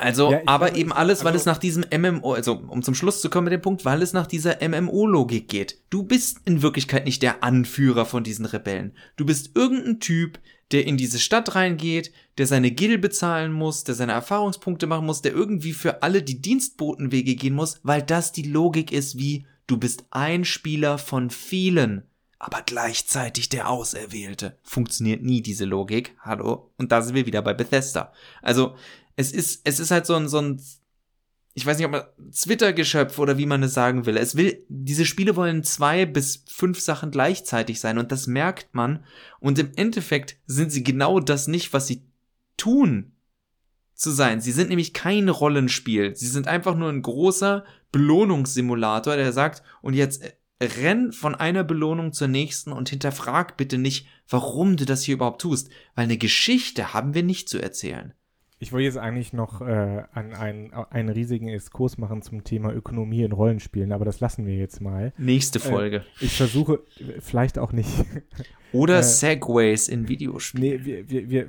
Also, 0.01 0.31
Ja, 0.33 0.41
aber 0.47 0.67
glaube, 0.67 0.81
eben 0.81 0.91
es- 0.91 0.97
alles, 0.97 1.21
weil 1.25 1.33
also- 1.33 1.39
es 1.43 1.47
nach 1.47 1.59
diesem 1.59 1.85
MMO, 1.91 2.33
also 2.35 2.55
um 2.69 2.83
zum 2.83 2.95
Schluss 2.95 3.21
zu 3.21 3.31
kommen 3.31 3.45
mit 3.47 3.53
dem 3.53 3.63
Punkt, 3.63 3.85
weil 3.85 4.03
es 4.03 4.13
nach 4.13 4.27
dieser 4.27 4.61
MMO-Logik 4.63 5.49
geht. 5.49 5.79
Du 5.91 6.03
bist 6.03 6.39
in 6.45 6.63
Wirklichkeit 6.63 7.05
nicht 7.05 7.23
der 7.23 7.43
Anführer 7.43 8.05
von 8.07 8.25
diesen 8.25 8.47
Rebellen. 8.47 8.93
Du 9.17 9.25
bist 9.27 9.57
irgendein 9.57 10.01
Typ, 10.01 10.39
der 10.71 10.87
in 10.87 10.97
diese 10.99 11.19
Stadt 11.19 11.55
reingeht, 11.55 12.13
der 12.37 12.47
seine 12.47 12.71
Gil 12.71 12.99
bezahlen 12.99 13.53
muss, 13.53 13.85
der 13.85 13.95
seine 13.95 14.13
Erfahrungspunkte 14.13 14.87
machen 14.87 15.07
muss, 15.07 15.23
der 15.23 15.33
irgendwie 15.33 15.73
für 15.73 16.03
alle 16.03 16.23
die 16.23 16.43
Dienstbotenwege 16.43 17.37
gehen 17.37 17.55
muss, 17.55 17.81
weil 17.83 18.03
das 18.03 18.33
die 18.33 18.43
Logik 18.43 18.93
ist 18.93 19.19
wie, 19.19 19.47
du 19.67 19.79
bist 19.79 20.05
ein 20.11 20.45
Spieler 20.45 20.99
von 20.99 21.31
vielen, 21.31 22.03
aber 22.39 22.63
gleichzeitig 22.65 23.49
der 23.49 23.69
Auserwählte. 23.71 24.59
Funktioniert 24.63 25.23
nie 25.23 25.41
diese 25.43 25.65
Logik. 25.65 26.15
Hallo? 26.21 26.71
Und 26.77 26.93
da 26.93 27.01
sind 27.03 27.15
wir 27.15 27.27
wieder 27.27 27.43
bei 27.43 27.55
Bethesda. 27.55 28.13
Also, 28.43 28.77
es 29.19 29.33
ist, 29.33 29.63
es 29.65 29.81
ist 29.81 29.91
halt 29.91 30.07
so 30.07 30.15
ein, 30.15 30.29
so 30.29 30.39
ein, 30.39 30.63
ich 31.55 31.67
weiß 31.67 31.77
nicht, 31.77 31.87
ob 31.87 31.93
man 31.93 32.05
Twitter-Geschöpf 32.33 33.19
oder 33.19 33.37
wie 33.37 33.47
man 33.47 33.65
es 33.65 33.75
sagen 33.75 34.07
will. 34.07 34.17
Es 34.17 34.37
will, 34.37 34.65
diese 34.69 35.05
Spiele 35.05 35.35
wollen 35.35 35.65
zwei 35.65 36.07
bis 36.07 36.45
fünf 36.47 36.79
Sachen 36.79 37.11
gleichzeitig 37.11 37.81
sein 37.81 37.99
und 37.99 38.13
das 38.13 38.29
merkt 38.29 38.77
man. 38.77 39.05
Und 39.41 39.59
im 39.59 39.73
Endeffekt 39.75 40.37
sind 40.47 40.71
sie 40.71 40.85
genau 40.85 41.19
das 41.19 41.49
nicht, 41.49 41.73
was 41.73 41.89
sie 41.89 42.05
tun. 42.57 43.13
zu 43.99 44.13
sein. 44.13 44.41
Sie 44.41 44.53
sind 44.53 44.69
nämlich 44.69 44.95
kein 44.95 45.29
Rollenspiel. 45.29 46.15
Sie 46.15 46.29
sind 46.29 46.47
einfach 46.47 46.77
nur 46.77 46.89
ein 46.89 47.03
großer 47.03 47.65
Belohnungssimulator, 47.91 49.17
der 49.17 49.33
sagt, 49.33 49.65
und 49.83 49.95
jetzt 49.95 50.23
renn 50.63 51.11
von 51.11 51.35
einer 51.35 51.65
Belohnung 51.65 52.13
zur 52.13 52.29
nächsten 52.29 52.71
und 52.71 52.89
hinterfrag 52.89 53.57
bitte 53.57 53.79
nicht, 53.79 54.07
warum 54.29 54.77
du 54.77 54.85
das 54.85 55.03
hier 55.03 55.15
überhaupt 55.15 55.41
tust, 55.41 55.71
weil 55.97 56.05
eine 56.05 56.19
Geschichte 56.19 56.95
haben 56.95 57.15
wir 57.15 57.25
nicht 57.25 57.49
zu 57.49 57.61
erzählen. 57.61 58.15
Ich 58.61 58.73
wollte 58.73 58.85
jetzt 58.85 58.99
eigentlich 58.99 59.33
noch 59.33 59.61
äh, 59.61 60.03
an 60.13 60.35
einen, 60.35 60.73
einen 60.73 61.09
riesigen 61.11 61.49
Exkurs 61.49 61.97
machen 61.97 62.23
zum 62.23 62.43
Thema 62.43 62.73
Ökonomie 62.73 63.23
in 63.23 63.33
Rollenspielen, 63.33 63.93
aber 63.93 64.05
das 64.05 64.19
lassen 64.19 64.47
wir 64.47 64.57
jetzt 64.57 64.81
mal. 64.81 65.13
Nächste 65.17 65.61
Folge. 65.61 65.99
Äh, 65.99 66.25
ich 66.25 66.37
versuche, 66.37 66.81
vielleicht 67.21 67.59
auch 67.59 67.73
nicht. 67.73 67.91
Oder 68.73 68.99
äh, 68.99 69.03
Segways 69.05 69.89
in 69.89 70.09
Videospielen. 70.09 70.81
Nee, 70.81 70.85
wir, 70.85 71.09
wir, 71.09 71.31
wir, 71.31 71.47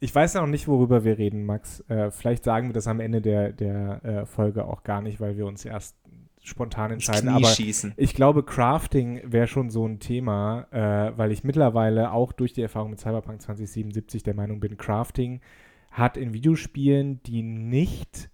ich 0.00 0.14
weiß 0.14 0.34
noch 0.34 0.46
nicht, 0.46 0.66
worüber 0.66 1.04
wir 1.04 1.18
reden, 1.18 1.44
Max. 1.44 1.84
Äh, 1.88 2.10
vielleicht 2.10 2.44
sagen 2.44 2.68
wir 2.68 2.72
das 2.72 2.86
am 2.86 3.00
Ende 3.00 3.20
der, 3.20 3.52
der 3.52 4.04
äh, 4.04 4.26
Folge 4.26 4.64
auch 4.64 4.82
gar 4.82 5.02
nicht, 5.02 5.20
weil 5.20 5.36
wir 5.36 5.44
uns 5.46 5.66
erst 5.66 5.94
spontan 6.42 6.90
entscheiden. 6.90 7.28
Aber 7.28 7.48
schießen. 7.48 7.92
ich 7.98 8.14
glaube, 8.14 8.42
Crafting 8.42 9.20
wäre 9.24 9.46
schon 9.46 9.68
so 9.68 9.86
ein 9.86 10.00
Thema, 10.00 10.66
äh, 10.70 11.16
weil 11.18 11.32
ich 11.32 11.44
mittlerweile 11.44 12.12
auch 12.12 12.32
durch 12.32 12.54
die 12.54 12.62
Erfahrung 12.62 12.90
mit 12.90 12.98
Cyberpunk 12.98 13.42
2077 13.42 14.22
der 14.22 14.34
Meinung 14.34 14.58
bin, 14.58 14.78
Crafting 14.78 15.42
hat 15.90 16.16
in 16.16 16.32
Videospielen, 16.32 17.22
die 17.24 17.42
nicht, 17.42 18.30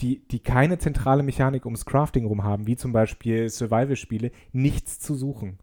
die, 0.00 0.26
die 0.28 0.40
keine 0.40 0.78
zentrale 0.78 1.22
Mechanik 1.22 1.64
ums 1.64 1.86
Crafting 1.86 2.26
rum 2.26 2.42
haben, 2.42 2.66
wie 2.66 2.76
zum 2.76 2.92
Beispiel 2.92 3.48
Survival-Spiele, 3.48 4.32
nichts 4.52 4.98
zu 4.98 5.14
suchen. 5.14 5.58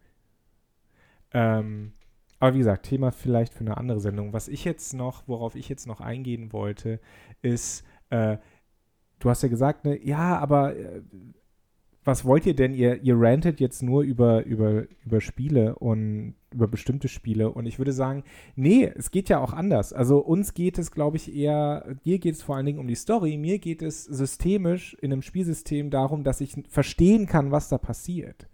Ähm, 1.32 1.92
aber 2.38 2.54
wie 2.54 2.58
gesagt, 2.58 2.86
Thema 2.86 3.12
vielleicht 3.12 3.52
für 3.52 3.60
eine 3.60 3.76
andere 3.76 4.00
Sendung. 4.00 4.32
Was 4.32 4.48
ich 4.48 4.64
jetzt 4.64 4.94
noch, 4.94 5.28
worauf 5.28 5.54
ich 5.54 5.68
jetzt 5.68 5.86
noch 5.86 6.00
eingehen 6.00 6.52
wollte, 6.52 7.00
ist, 7.42 7.84
äh, 8.08 8.38
du 9.18 9.28
hast 9.28 9.42
ja 9.42 9.50
gesagt, 9.50 9.84
ne, 9.84 10.02
ja, 10.02 10.38
aber 10.38 10.74
äh, 10.74 11.02
was 12.02 12.24
wollt 12.24 12.46
ihr 12.46 12.56
denn? 12.56 12.72
Ihr, 12.72 13.02
ihr 13.02 13.14
rantet 13.20 13.60
jetzt 13.60 13.82
nur 13.82 14.02
über, 14.02 14.44
über, 14.44 14.84
über 15.04 15.20
Spiele 15.20 15.74
und 15.76 16.34
über 16.52 16.68
bestimmte 16.68 17.08
Spiele. 17.08 17.50
Und 17.50 17.66
ich 17.66 17.78
würde 17.78 17.92
sagen, 17.92 18.24
nee, 18.56 18.90
es 18.94 19.10
geht 19.10 19.28
ja 19.28 19.38
auch 19.38 19.52
anders. 19.52 19.92
Also 19.92 20.18
uns 20.18 20.54
geht 20.54 20.78
es, 20.78 20.90
glaube 20.90 21.16
ich, 21.16 21.34
eher, 21.34 21.94
dir 22.04 22.18
geht 22.18 22.34
es 22.34 22.42
vor 22.42 22.56
allen 22.56 22.66
Dingen 22.66 22.78
um 22.78 22.88
die 22.88 22.94
Story. 22.94 23.36
Mir 23.36 23.58
geht 23.58 23.82
es 23.82 24.04
systemisch 24.04 24.94
in 25.00 25.12
einem 25.12 25.22
Spielsystem 25.22 25.90
darum, 25.90 26.24
dass 26.24 26.40
ich 26.40 26.54
verstehen 26.68 27.26
kann, 27.26 27.50
was 27.50 27.68
da 27.68 27.78
passiert 27.78 28.48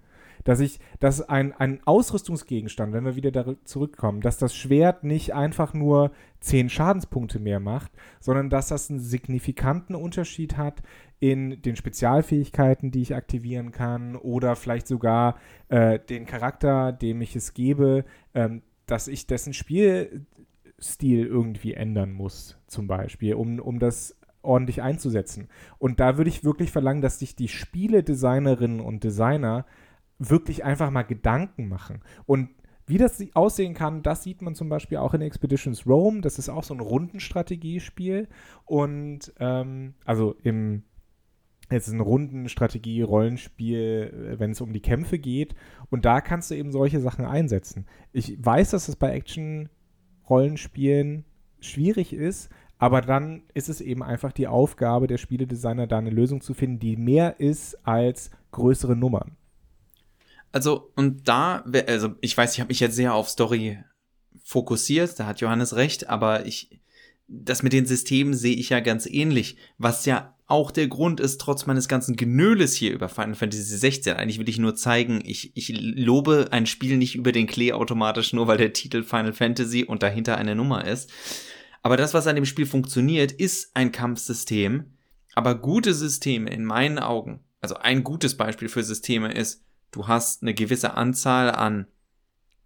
dass 0.47 0.61
ich, 0.61 0.79
dass 1.01 1.21
ein, 1.23 1.53
ein 1.53 1.81
Ausrüstungsgegenstand, 1.85 2.93
wenn 2.93 3.05
wir 3.05 3.17
wieder 3.17 3.33
da 3.33 3.57
zurückkommen, 3.65 4.21
dass 4.21 4.39
das 4.39 4.55
Schwert 4.55 5.03
nicht 5.03 5.35
einfach 5.35 5.75
nur 5.75 6.13
10 6.41 6.71
Schadenspunkte 6.71 7.41
mehr 7.41 7.59
macht, 7.59 7.91
sondern 8.21 8.49
dass 8.49 8.69
das 8.69 8.89
einen 8.89 9.01
signifikanten 9.01 9.97
Unterschied 9.97 10.57
hat 10.57 10.83
in 11.19 11.61
den 11.63 11.75
Spezialfähigkeiten, 11.75 12.93
die 12.93 13.03
ich 13.03 13.17
aktivieren 13.17 13.73
kann 13.73 14.15
oder 14.15 14.55
vielleicht 14.55 14.87
sogar 14.87 15.37
äh, 15.69 15.99
den 15.99 16.27
Charakter, 16.27 16.93
dem 16.93 17.21
ich 17.23 17.35
es 17.35 17.53
gebe, 17.53 18.05
ähm, 18.33 18.63
dass 18.87 19.09
ich 19.09 19.27
dessen 19.27 19.53
Spielstil 19.53 21.27
irgendwie 21.27 21.75
ändern 21.75 22.13
muss, 22.13 22.57
zum 22.69 22.87
Beispiel, 22.87 23.35
um, 23.35 23.59
um 23.59 23.81
das 23.81 24.17
ordentlich 24.43 24.81
einzusetzen. 24.81 25.49
Und 25.79 25.99
da 25.99 26.17
würde 26.17 26.31
ich 26.31 26.45
wirklich 26.45 26.71
verlangen, 26.71 27.03
dass 27.03 27.19
sich 27.19 27.35
die 27.35 27.49
Spieledesignerinnen 27.49 28.79
und 28.79 29.03
Designer 29.03 29.67
wirklich 30.18 30.64
einfach 30.64 30.90
mal 30.90 31.02
Gedanken 31.02 31.68
machen. 31.68 32.00
Und 32.26 32.50
wie 32.87 32.98
das 32.98 33.22
aussehen 33.35 33.74
kann, 33.74 34.02
das 34.02 34.22
sieht 34.22 34.42
man 34.42 34.55
zum 34.55 34.68
Beispiel 34.68 34.98
auch 34.98 35.12
in 35.12 35.20
Expeditions 35.20 35.87
Rome. 35.87 36.20
Das 36.20 36.38
ist 36.38 36.48
auch 36.48 36.62
so 36.62 36.72
ein 36.72 36.81
Rundenstrategiespiel. 36.81 38.29
Und 38.64 39.33
ähm, 39.40 39.94
also 40.05 40.37
im 40.42 40.85
es 41.68 41.88
ein 41.88 42.00
Rundenstrategie, 42.00 43.02
Rollenspiel, 43.02 44.35
äh, 44.35 44.38
wenn 44.38 44.52
es 44.52 44.61
um 44.61 44.72
die 44.72 44.81
Kämpfe 44.81 45.18
geht. 45.18 45.55
Und 45.90 46.05
da 46.05 46.20
kannst 46.20 46.50
du 46.50 46.55
eben 46.55 46.70
solche 46.70 47.00
Sachen 47.00 47.24
einsetzen. 47.24 47.87
Ich 48.12 48.44
weiß, 48.44 48.70
dass 48.70 48.88
es 48.88 48.96
bei 48.96 49.12
Action-Rollenspielen 49.12 51.24
schwierig 51.61 52.12
ist, 52.12 52.50
aber 52.79 53.00
dann 53.00 53.42
ist 53.55 53.68
es 53.68 53.81
eben 53.81 54.02
einfach 54.02 54.33
die 54.33 54.46
Aufgabe 54.46 55.07
der 55.07 55.18
Spieledesigner, 55.18 55.87
da 55.87 55.98
eine 55.98 56.11
Lösung 56.11 56.40
zu 56.40 56.55
finden, 56.55 56.79
die 56.79 56.96
mehr 56.96 57.40
ist 57.40 57.87
als 57.87 58.31
größere 58.52 58.94
Nummern. 58.94 59.37
Also, 60.57 60.90
und 60.97 61.29
da, 61.29 61.66
also 61.87 62.14
ich 62.23 62.35
weiß, 62.35 62.55
ich 62.55 62.61
habe 62.61 62.69
mich 62.69 62.81
jetzt 62.81 62.97
sehr 62.97 63.12
auf 63.12 63.29
Story 63.29 63.79
fokussiert, 64.42 65.21
da 65.21 65.27
hat 65.27 65.42
Johannes 65.42 65.77
recht, 65.77 66.09
aber 66.09 66.47
ich, 66.47 66.81
das 67.29 67.62
mit 67.62 67.75
den 67.75 67.85
Systemen 67.85 68.33
sehe 68.33 68.57
ich 68.57 68.71
ja 68.71 68.81
ganz 68.81 69.05
ähnlich, 69.05 69.59
was 69.77 70.07
ja 70.07 70.35
auch 70.47 70.71
der 70.71 70.88
Grund 70.88 71.21
ist, 71.21 71.42
trotz 71.42 71.66
meines 71.66 71.88
ganzen 71.88 72.16
Genöles 72.16 72.73
hier 72.73 72.95
über 72.95 73.11
Final 73.11 73.35
Fantasy 73.35 73.77
16. 73.77 74.14
Eigentlich 74.14 74.38
will 74.38 74.49
ich 74.49 74.59
nur 74.59 74.75
zeigen, 74.75 75.21
ich, 75.27 75.55
ich 75.55 75.69
lobe 75.79 76.49
ein 76.53 76.64
Spiel 76.64 76.97
nicht 76.97 77.16
über 77.16 77.33
den 77.33 77.49
Klee 77.49 77.75
automatisch, 77.75 78.33
nur 78.33 78.47
weil 78.47 78.57
der 78.57 78.73
Titel 78.73 79.03
Final 79.03 79.35
Fantasy 79.35 79.85
und 79.85 80.03
dahinter 80.03 80.38
eine 80.38 80.55
Nummer 80.55 80.87
ist. 80.87 81.12
Aber 81.83 81.99
das, 81.99 82.14
was 82.14 82.27
an 82.27 82.35
dem 82.35 82.47
Spiel 82.47 82.64
funktioniert, 82.64 83.31
ist 83.31 83.77
ein 83.77 83.92
Kampfsystem. 83.92 84.87
Aber 85.35 85.55
gute 85.55 85.92
Systeme 85.92 86.49
in 86.49 86.64
meinen 86.64 86.99
Augen, 86.99 87.40
also 87.61 87.75
ein 87.75 88.05
gutes 88.05 88.38
Beispiel 88.38 88.71
für 88.71 88.83
Systeme 88.83 89.35
ist, 89.35 89.65
du 89.90 90.09
hast 90.09 90.42
eine 90.42 90.55
gewisse 90.55 90.94
Anzahl 90.94 91.51
an 91.51 91.87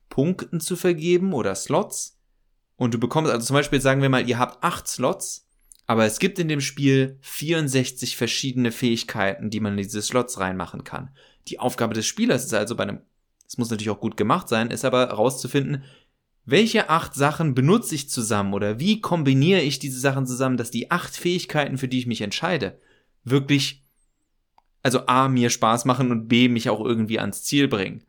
Punkten 0.09 0.61
zu 0.61 0.77
vergeben 0.77 1.33
oder 1.33 1.55
Slots 1.55 2.19
und 2.77 2.95
du 2.95 2.99
bekommst, 2.99 3.31
also 3.31 3.47
zum 3.47 3.55
Beispiel 3.55 3.81
sagen 3.81 4.03
wir 4.03 4.09
mal, 4.09 4.29
ihr 4.29 4.39
habt 4.39 4.65
acht 4.65 4.89
Slots, 4.89 5.47
aber 5.87 6.05
es 6.07 6.19
gibt 6.19 6.39
in 6.39 6.49
dem 6.49 6.61
Spiel 6.61 7.19
64 7.23 8.17
verschiedene 8.17 8.73
Fähigkeiten, 8.73 9.51
die 9.51 9.61
man 9.61 9.73
in 9.73 9.85
diese 9.85 10.03
Slots 10.03 10.39
reinmachen 10.39 10.85
kann. 10.85 11.11
Die 11.49 11.59
Aufgabe 11.59 11.95
des 11.95 12.07
Spielers 12.07 12.45
ist 12.45 12.55
also 12.55 12.77
bei 12.77 12.85
einem, 12.85 13.01
es 13.47 13.59
muss 13.59 13.71
natürlich 13.71 13.91
auch 13.91 14.01
gut 14.01 14.17
gemacht 14.17 14.49
sein, 14.49 14.71
ist 14.71 14.85
aber 14.85 15.09
herauszufinden, 15.09 15.85
welche 16.45 16.89
acht 16.89 17.15
Sachen 17.15 17.55
benutze 17.55 17.95
ich 17.95 18.09
zusammen 18.09 18.55
oder 18.55 18.79
wie 18.79 19.01
kombiniere 19.01 19.61
ich 19.61 19.79
diese 19.79 20.01
Sachen 20.01 20.27
zusammen, 20.27 20.57
dass 20.57 20.71
die 20.71 20.91
acht 20.91 21.15
Fähigkeiten, 21.15 21.79
für 21.79 21.89
die 21.89 21.99
ich 21.99 22.07
mich 22.07 22.23
entscheide, 22.23 22.81
wirklich 23.25 23.85
also 24.83 25.07
A, 25.07 25.29
mir 25.29 25.51
Spaß 25.51 25.85
machen 25.85 26.11
und 26.11 26.29
B, 26.29 26.49
mich 26.49 26.71
auch 26.71 26.85
irgendwie 26.85 27.19
ans 27.19 27.43
Ziel 27.43 27.69
bringen. 27.69 28.03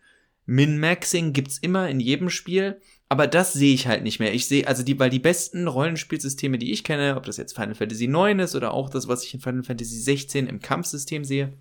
Min-Maxing 0.45 1.33
gibt's 1.33 1.57
immer 1.57 1.89
in 1.89 1.99
jedem 1.99 2.29
Spiel, 2.29 2.81
aber 3.09 3.27
das 3.27 3.53
sehe 3.53 3.73
ich 3.73 3.87
halt 3.87 4.03
nicht 4.03 4.19
mehr. 4.19 4.33
Ich 4.33 4.47
sehe, 4.47 4.67
also 4.67 4.83
die, 4.83 4.97
weil 4.97 5.09
die 5.09 5.19
besten 5.19 5.67
Rollenspielsysteme, 5.67 6.57
die 6.57 6.71
ich 6.71 6.83
kenne, 6.83 7.17
ob 7.17 7.25
das 7.25 7.37
jetzt 7.37 7.53
Final 7.53 7.75
Fantasy 7.75 8.07
9 8.07 8.39
ist 8.39 8.55
oder 8.55 8.73
auch 8.73 8.89
das, 8.89 9.07
was 9.07 9.23
ich 9.23 9.33
in 9.33 9.41
Final 9.41 9.63
Fantasy 9.63 9.99
16 9.99 10.47
im 10.47 10.61
Kampfsystem 10.61 11.25
sehe, 11.25 11.53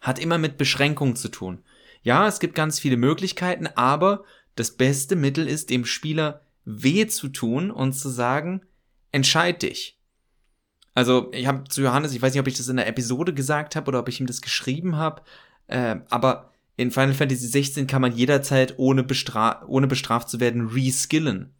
hat 0.00 0.18
immer 0.18 0.38
mit 0.38 0.56
Beschränkungen 0.56 1.16
zu 1.16 1.28
tun. 1.28 1.58
Ja, 2.02 2.26
es 2.26 2.40
gibt 2.40 2.54
ganz 2.54 2.80
viele 2.80 2.96
Möglichkeiten, 2.96 3.66
aber 3.66 4.24
das 4.56 4.72
beste 4.72 5.14
Mittel 5.14 5.46
ist, 5.46 5.70
dem 5.70 5.84
Spieler 5.84 6.42
weh 6.64 7.06
zu 7.06 7.28
tun 7.28 7.70
und 7.70 7.92
zu 7.92 8.08
sagen, 8.08 8.62
entscheid 9.12 9.62
dich. 9.62 9.98
Also 10.94 11.30
ich 11.32 11.46
habe 11.46 11.64
zu 11.68 11.82
Johannes, 11.82 12.14
ich 12.14 12.20
weiß 12.20 12.32
nicht, 12.32 12.40
ob 12.40 12.48
ich 12.48 12.56
das 12.56 12.68
in 12.68 12.76
der 12.76 12.86
Episode 12.86 13.32
gesagt 13.32 13.76
habe 13.76 13.88
oder 13.88 14.00
ob 14.00 14.08
ich 14.08 14.20
ihm 14.20 14.26
das 14.26 14.42
geschrieben 14.42 14.96
habe, 14.96 15.22
äh, 15.68 15.96
aber 16.10 16.50
in 16.76 16.90
Final 16.90 17.14
Fantasy 17.14 17.46
16 17.46 17.86
kann 17.86 18.02
man 18.02 18.14
jederzeit 18.14 18.74
ohne, 18.78 19.02
bestra 19.02 19.64
ohne 19.66 19.86
bestraft 19.86 20.28
zu 20.28 20.40
werden 20.40 20.68
reskillen. 20.68 21.54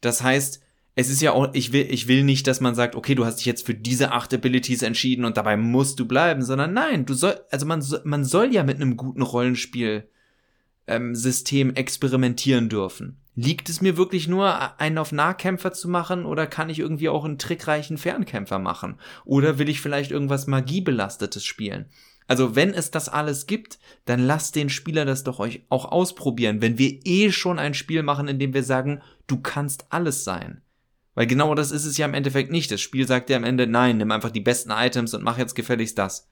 Das 0.00 0.22
heißt, 0.22 0.62
es 0.94 1.08
ist 1.08 1.22
ja 1.22 1.32
auch, 1.32 1.54
ich 1.54 1.72
will, 1.72 1.86
ich 1.88 2.08
will 2.08 2.24
nicht, 2.24 2.46
dass 2.46 2.60
man 2.60 2.74
sagt, 2.74 2.94
okay, 2.94 3.14
du 3.14 3.24
hast 3.24 3.36
dich 3.36 3.46
jetzt 3.46 3.64
für 3.64 3.74
diese 3.74 4.12
acht 4.12 4.34
Abilities 4.34 4.82
entschieden 4.82 5.24
und 5.24 5.36
dabei 5.36 5.56
musst 5.56 6.00
du 6.00 6.06
bleiben, 6.06 6.42
sondern 6.42 6.72
nein, 6.72 7.06
du 7.06 7.14
soll, 7.14 7.40
also 7.50 7.64
man, 7.66 7.84
man 8.04 8.24
soll 8.24 8.52
ja 8.52 8.64
mit 8.64 8.76
einem 8.76 8.96
guten 8.96 9.22
Rollenspiel 9.22 10.08
ähm, 10.86 11.14
System 11.14 11.74
experimentieren 11.74 12.68
dürfen. 12.68 13.18
Liegt 13.42 13.70
es 13.70 13.80
mir 13.80 13.96
wirklich 13.96 14.28
nur, 14.28 14.78
einen 14.78 14.98
auf 14.98 15.12
Nahkämpfer 15.12 15.72
zu 15.72 15.88
machen 15.88 16.26
oder 16.26 16.46
kann 16.46 16.68
ich 16.68 16.78
irgendwie 16.78 17.08
auch 17.08 17.24
einen 17.24 17.38
trickreichen 17.38 17.96
Fernkämpfer 17.96 18.58
machen? 18.58 18.98
Oder 19.24 19.58
will 19.58 19.70
ich 19.70 19.80
vielleicht 19.80 20.10
irgendwas 20.10 20.46
Magiebelastetes 20.46 21.42
spielen? 21.42 21.86
Also 22.26 22.54
wenn 22.54 22.74
es 22.74 22.90
das 22.90 23.08
alles 23.08 23.46
gibt, 23.46 23.78
dann 24.04 24.20
lasst 24.20 24.56
den 24.56 24.68
Spieler 24.68 25.06
das 25.06 25.24
doch 25.24 25.38
euch 25.38 25.64
auch 25.70 25.86
ausprobieren, 25.86 26.60
wenn 26.60 26.76
wir 26.76 27.00
eh 27.06 27.32
schon 27.32 27.58
ein 27.58 27.72
Spiel 27.72 28.02
machen, 28.02 28.28
in 28.28 28.38
dem 28.38 28.52
wir 28.52 28.62
sagen, 28.62 29.00
du 29.26 29.40
kannst 29.40 29.86
alles 29.88 30.22
sein. 30.22 30.60
Weil 31.14 31.26
genau 31.26 31.54
das 31.54 31.70
ist 31.70 31.86
es 31.86 31.96
ja 31.96 32.04
im 32.04 32.14
Endeffekt 32.14 32.50
nicht. 32.50 32.70
Das 32.70 32.82
Spiel 32.82 33.06
sagt 33.06 33.30
ja 33.30 33.38
am 33.38 33.44
Ende, 33.44 33.66
nein, 33.66 33.96
nimm 33.96 34.10
einfach 34.10 34.30
die 34.30 34.40
besten 34.40 34.70
Items 34.70 35.14
und 35.14 35.22
mach 35.22 35.38
jetzt 35.38 35.54
gefälligst 35.54 35.96
das. 35.96 36.28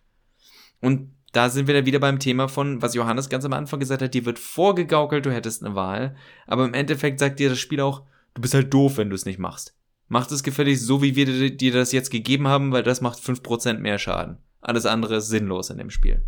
Und 0.83 1.14
da 1.33 1.51
sind 1.51 1.67
wir 1.67 1.75
dann 1.75 1.87
wieder 1.87 1.99
beim 1.99 2.19
Thema 2.19 2.49
von, 2.49 2.81
was 2.81 2.95
Johannes 2.95 3.29
ganz 3.29 3.45
am 3.45 3.53
Anfang 3.53 3.81
gesagt 3.81 4.03
hat, 4.03 4.14
dir 4.14 4.25
wird 4.25 4.38
vorgegaukelt, 4.38 5.27
du 5.27 5.33
hättest 5.33 5.64
eine 5.64 5.75
Wahl, 5.75 6.17
aber 6.47 6.64
im 6.64 6.75
Endeffekt 6.75 7.21
sagt 7.21 7.38
dir 7.38 7.51
das 7.51 7.59
Spiel 7.59 7.81
auch, 7.81 8.03
du 8.35 8.41
bist 8.41 8.55
halt 8.55 8.73
doof, 8.73 8.97
wenn 8.97 9.11
du 9.11 9.14
es 9.14 9.27
nicht 9.27 9.38
machst. 9.38 9.75
Mach 10.09 10.31
es 10.31 10.43
gefällig 10.43 10.81
so, 10.81 11.03
wie 11.03 11.17
wir 11.17 11.55
dir 11.55 11.73
das 11.73 11.93
jetzt 11.93 12.11
gegeben 12.11 12.49
haben, 12.49 12.73
weil 12.73 12.83
das 12.83 13.03
macht 13.03 13.21
fünf 13.21 13.43
Prozent 13.43 13.81
mehr 13.81 13.99
Schaden. 13.99 14.38
Alles 14.62 14.87
andere 14.87 15.17
ist 15.17 15.29
sinnlos 15.29 15.69
in 15.69 15.79
dem 15.79 15.91
Spiel. 15.91 16.23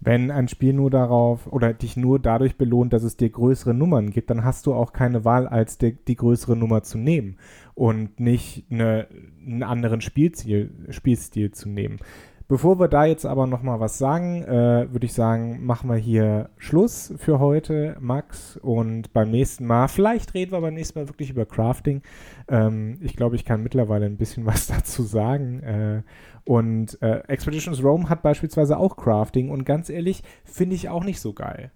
Wenn 0.00 0.30
ein 0.30 0.48
Spiel 0.48 0.74
nur 0.74 0.90
darauf 0.90 1.46
oder 1.46 1.72
dich 1.72 1.96
nur 1.96 2.18
dadurch 2.18 2.56
belohnt, 2.56 2.92
dass 2.92 3.02
es 3.02 3.16
dir 3.16 3.30
größere 3.30 3.72
Nummern 3.72 4.10
gibt, 4.10 4.28
dann 4.28 4.44
hast 4.44 4.66
du 4.66 4.74
auch 4.74 4.92
keine 4.92 5.24
Wahl, 5.24 5.48
als 5.48 5.78
die, 5.78 5.96
die 6.04 6.16
größere 6.16 6.54
Nummer 6.54 6.82
zu 6.82 6.98
nehmen 6.98 7.38
und 7.74 8.20
nicht 8.20 8.66
eine, 8.70 9.08
einen 9.44 9.62
anderen 9.62 10.02
Spielziel, 10.02 10.70
Spielstil 10.90 11.52
zu 11.52 11.70
nehmen. 11.70 11.98
Bevor 12.48 12.78
wir 12.78 12.86
da 12.86 13.04
jetzt 13.04 13.26
aber 13.26 13.48
noch 13.48 13.62
mal 13.62 13.80
was 13.80 13.98
sagen, 13.98 14.44
äh, 14.44 14.86
würde 14.92 15.06
ich 15.06 15.14
sagen, 15.14 15.66
machen 15.66 15.90
wir 15.90 15.96
hier 15.96 16.50
Schluss 16.58 17.12
für 17.16 17.40
heute, 17.40 17.96
Max. 17.98 18.56
Und 18.58 19.12
beim 19.12 19.32
nächsten 19.32 19.66
Mal, 19.66 19.88
vielleicht 19.88 20.32
reden 20.34 20.52
wir 20.52 20.60
beim 20.60 20.74
nächsten 20.74 20.98
Mal 20.98 21.08
wirklich 21.08 21.30
über 21.30 21.44
Crafting. 21.44 22.02
Ähm, 22.46 22.98
ich 23.00 23.16
glaube, 23.16 23.34
ich 23.34 23.44
kann 23.44 23.64
mittlerweile 23.64 24.06
ein 24.06 24.16
bisschen 24.16 24.46
was 24.46 24.68
dazu 24.68 25.02
sagen. 25.02 25.60
Äh, 25.60 26.02
und 26.44 27.02
äh, 27.02 27.18
Expeditions 27.26 27.82
Rome 27.82 28.08
hat 28.08 28.22
beispielsweise 28.22 28.78
auch 28.78 28.96
Crafting 28.96 29.50
und 29.50 29.64
ganz 29.64 29.90
ehrlich, 29.90 30.22
finde 30.44 30.76
ich 30.76 30.88
auch 30.88 31.02
nicht 31.02 31.20
so 31.20 31.32
geil. 31.32 31.72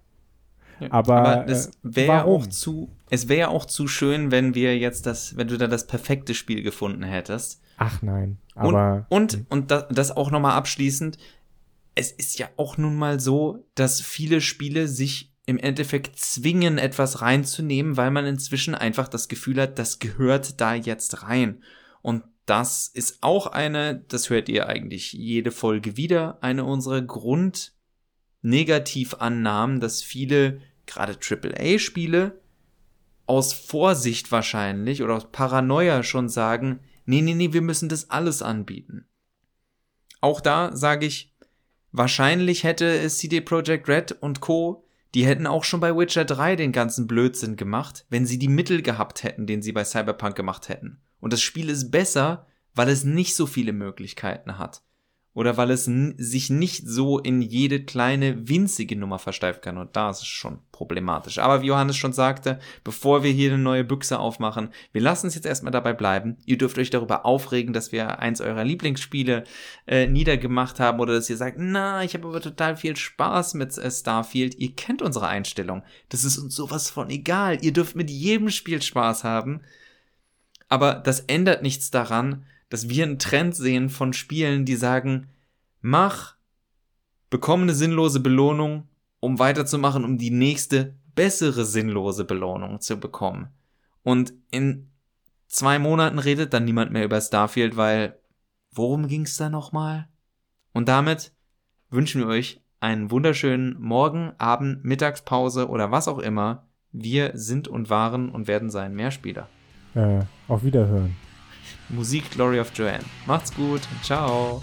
Aber, 0.89 1.15
aber 1.17 1.51
es 1.51 1.67
äh, 1.67 1.71
wäre 1.83 2.23
auch 2.23 2.47
zu, 2.47 2.89
es 3.09 3.27
wäre 3.27 3.49
auch 3.49 3.65
zu 3.65 3.87
schön, 3.87 4.31
wenn 4.31 4.55
wir 4.55 4.77
jetzt 4.77 5.05
das, 5.05 5.35
wenn 5.37 5.49
du 5.49 5.57
da 5.57 5.67
das 5.67 5.85
perfekte 5.85 6.33
Spiel 6.33 6.63
gefunden 6.63 7.03
hättest. 7.03 7.60
Ach 7.81 8.01
nein, 8.03 8.37
aber. 8.53 9.07
Und, 9.09 9.09
und, 9.09 9.33
hm. 9.33 9.45
und 9.49 9.71
das, 9.71 9.87
das 9.89 10.15
auch 10.15 10.29
nochmal 10.29 10.53
abschließend. 10.53 11.17
Es 11.95 12.11
ist 12.11 12.37
ja 12.37 12.47
auch 12.57 12.77
nun 12.77 12.95
mal 12.95 13.19
so, 13.19 13.65
dass 13.75 14.01
viele 14.01 14.39
Spiele 14.39 14.87
sich 14.87 15.33
im 15.47 15.57
Endeffekt 15.57 16.19
zwingen, 16.19 16.77
etwas 16.77 17.21
reinzunehmen, 17.21 17.97
weil 17.97 18.11
man 18.11 18.27
inzwischen 18.27 18.75
einfach 18.75 19.07
das 19.07 19.29
Gefühl 19.29 19.59
hat, 19.59 19.79
das 19.79 19.97
gehört 19.97 20.61
da 20.61 20.75
jetzt 20.75 21.23
rein. 21.23 21.63
Und 22.03 22.23
das 22.45 22.87
ist 22.87 23.17
auch 23.21 23.47
eine, 23.47 24.05
das 24.07 24.29
hört 24.29 24.47
ihr 24.47 24.67
eigentlich 24.67 25.13
jede 25.13 25.49
Folge 25.51 25.97
wieder, 25.97 26.37
eine 26.41 26.63
unserer 26.63 27.01
Grundnegativannahmen, 27.01 29.79
dass 29.79 30.03
viele, 30.03 30.61
gerade 30.85 31.17
AAA-Spiele, 31.19 32.39
aus 33.25 33.53
Vorsicht 33.53 34.31
wahrscheinlich 34.31 35.01
oder 35.01 35.15
aus 35.15 35.31
Paranoia 35.31 36.03
schon 36.03 36.29
sagen, 36.29 36.81
nee, 37.11 37.21
nee, 37.21 37.33
nee, 37.33 37.51
wir 37.51 37.61
müssen 37.61 37.89
das 37.89 38.09
alles 38.09 38.41
anbieten. 38.41 39.05
Auch 40.21 40.39
da 40.39 40.73
sage 40.73 41.05
ich, 41.05 41.35
wahrscheinlich 41.91 42.63
hätte 42.63 43.05
CD 43.09 43.41
Projekt 43.41 43.89
Red 43.89 44.13
und 44.21 44.39
Co., 44.39 44.85
die 45.13 45.25
hätten 45.25 45.45
auch 45.45 45.65
schon 45.65 45.81
bei 45.81 45.93
Witcher 45.93 46.23
3 46.23 46.55
den 46.55 46.71
ganzen 46.71 47.05
Blödsinn 47.07 47.57
gemacht, 47.57 48.05
wenn 48.09 48.25
sie 48.25 48.39
die 48.39 48.47
Mittel 48.47 48.81
gehabt 48.81 49.23
hätten, 49.23 49.45
den 49.45 49.61
sie 49.61 49.73
bei 49.73 49.83
Cyberpunk 49.83 50.37
gemacht 50.37 50.69
hätten. 50.69 51.01
Und 51.19 51.33
das 51.33 51.41
Spiel 51.41 51.69
ist 51.69 51.91
besser, 51.91 52.47
weil 52.75 52.87
es 52.87 53.03
nicht 53.03 53.35
so 53.35 53.45
viele 53.45 53.73
Möglichkeiten 53.73 54.57
hat. 54.57 54.81
Oder 55.33 55.55
weil 55.55 55.71
es 55.71 55.85
sich 55.85 56.49
nicht 56.49 56.85
so 56.85 57.17
in 57.17 57.41
jede 57.41 57.85
kleine 57.85 58.49
winzige 58.49 58.97
Nummer 58.97 59.17
versteifen 59.17 59.61
kann. 59.61 59.77
Und 59.77 59.95
da 59.95 60.09
ist 60.09 60.21
es 60.21 60.27
schon 60.27 60.59
problematisch. 60.73 61.39
Aber 61.39 61.61
wie 61.61 61.67
Johannes 61.67 61.95
schon 61.95 62.11
sagte, 62.11 62.59
bevor 62.83 63.23
wir 63.23 63.31
hier 63.31 63.53
eine 63.53 63.61
neue 63.61 63.85
Büchse 63.85 64.19
aufmachen, 64.19 64.71
wir 64.91 65.01
lassen 65.01 65.27
es 65.27 65.35
jetzt 65.35 65.45
erstmal 65.45 65.71
dabei 65.71 65.93
bleiben. 65.93 66.37
Ihr 66.45 66.57
dürft 66.57 66.77
euch 66.77 66.89
darüber 66.89 67.25
aufregen, 67.25 67.71
dass 67.71 67.93
wir 67.93 68.19
eins 68.19 68.41
eurer 68.41 68.65
Lieblingsspiele 68.65 69.45
äh, 69.87 70.05
niedergemacht 70.05 70.81
haben 70.81 70.99
oder 70.99 71.13
dass 71.13 71.29
ihr 71.29 71.37
sagt, 71.37 71.55
na, 71.57 72.03
ich 72.03 72.13
habe 72.13 72.27
aber 72.27 72.41
total 72.41 72.75
viel 72.75 72.97
Spaß 72.97 73.53
mit 73.53 73.77
äh, 73.77 73.89
Starfield. 73.89 74.55
Ihr 74.55 74.75
kennt 74.75 75.01
unsere 75.01 75.27
Einstellung. 75.27 75.83
Das 76.09 76.25
ist 76.25 76.39
uns 76.39 76.55
sowas 76.55 76.89
von 76.89 77.09
egal. 77.09 77.63
Ihr 77.63 77.71
dürft 77.71 77.95
mit 77.95 78.09
jedem 78.09 78.49
Spiel 78.49 78.81
Spaß 78.81 79.23
haben. 79.23 79.61
Aber 80.67 80.95
das 80.95 81.21
ändert 81.21 81.63
nichts 81.63 81.89
daran, 81.89 82.45
dass 82.71 82.87
wir 82.87 83.03
einen 83.03 83.19
Trend 83.19 83.53
sehen 83.53 83.89
von 83.89 84.13
Spielen, 84.13 84.63
die 84.63 84.77
sagen, 84.77 85.27
mach, 85.81 86.35
bekomme 87.29 87.63
eine 87.63 87.73
sinnlose 87.73 88.21
Belohnung, 88.21 88.87
um 89.19 89.39
weiterzumachen, 89.39 90.05
um 90.05 90.17
die 90.17 90.31
nächste 90.31 90.95
bessere 91.13 91.65
sinnlose 91.65 92.23
Belohnung 92.23 92.79
zu 92.79 92.97
bekommen. 92.97 93.49
Und 94.03 94.33
in 94.51 94.89
zwei 95.49 95.79
Monaten 95.79 96.17
redet 96.17 96.53
dann 96.53 96.63
niemand 96.63 96.93
mehr 96.93 97.03
über 97.03 97.19
Starfield, 97.19 97.75
weil 97.75 98.17
worum 98.71 99.09
ging's 99.09 99.35
da 99.35 99.49
nochmal? 99.49 100.07
Und 100.71 100.87
damit 100.87 101.33
wünschen 101.89 102.21
wir 102.21 102.27
euch 102.27 102.61
einen 102.79 103.11
wunderschönen 103.11 103.77
Morgen, 103.81 104.31
Abend, 104.37 104.85
Mittagspause 104.85 105.67
oder 105.67 105.91
was 105.91 106.07
auch 106.07 106.19
immer. 106.19 106.69
Wir 106.93 107.31
sind 107.33 107.67
und 107.67 107.89
waren 107.89 108.29
und 108.29 108.47
werden 108.47 108.69
sein 108.69 108.95
Mehrspieler. 108.95 109.49
Äh, 109.93 110.21
auf 110.47 110.63
Wiederhören. 110.63 111.17
Musik 111.91 112.29
Glory 112.31 112.59
of 112.59 112.71
Joanne. 112.73 113.03
Macht's 113.27 113.51
gut. 113.51 113.81
Ciao. 114.03 114.61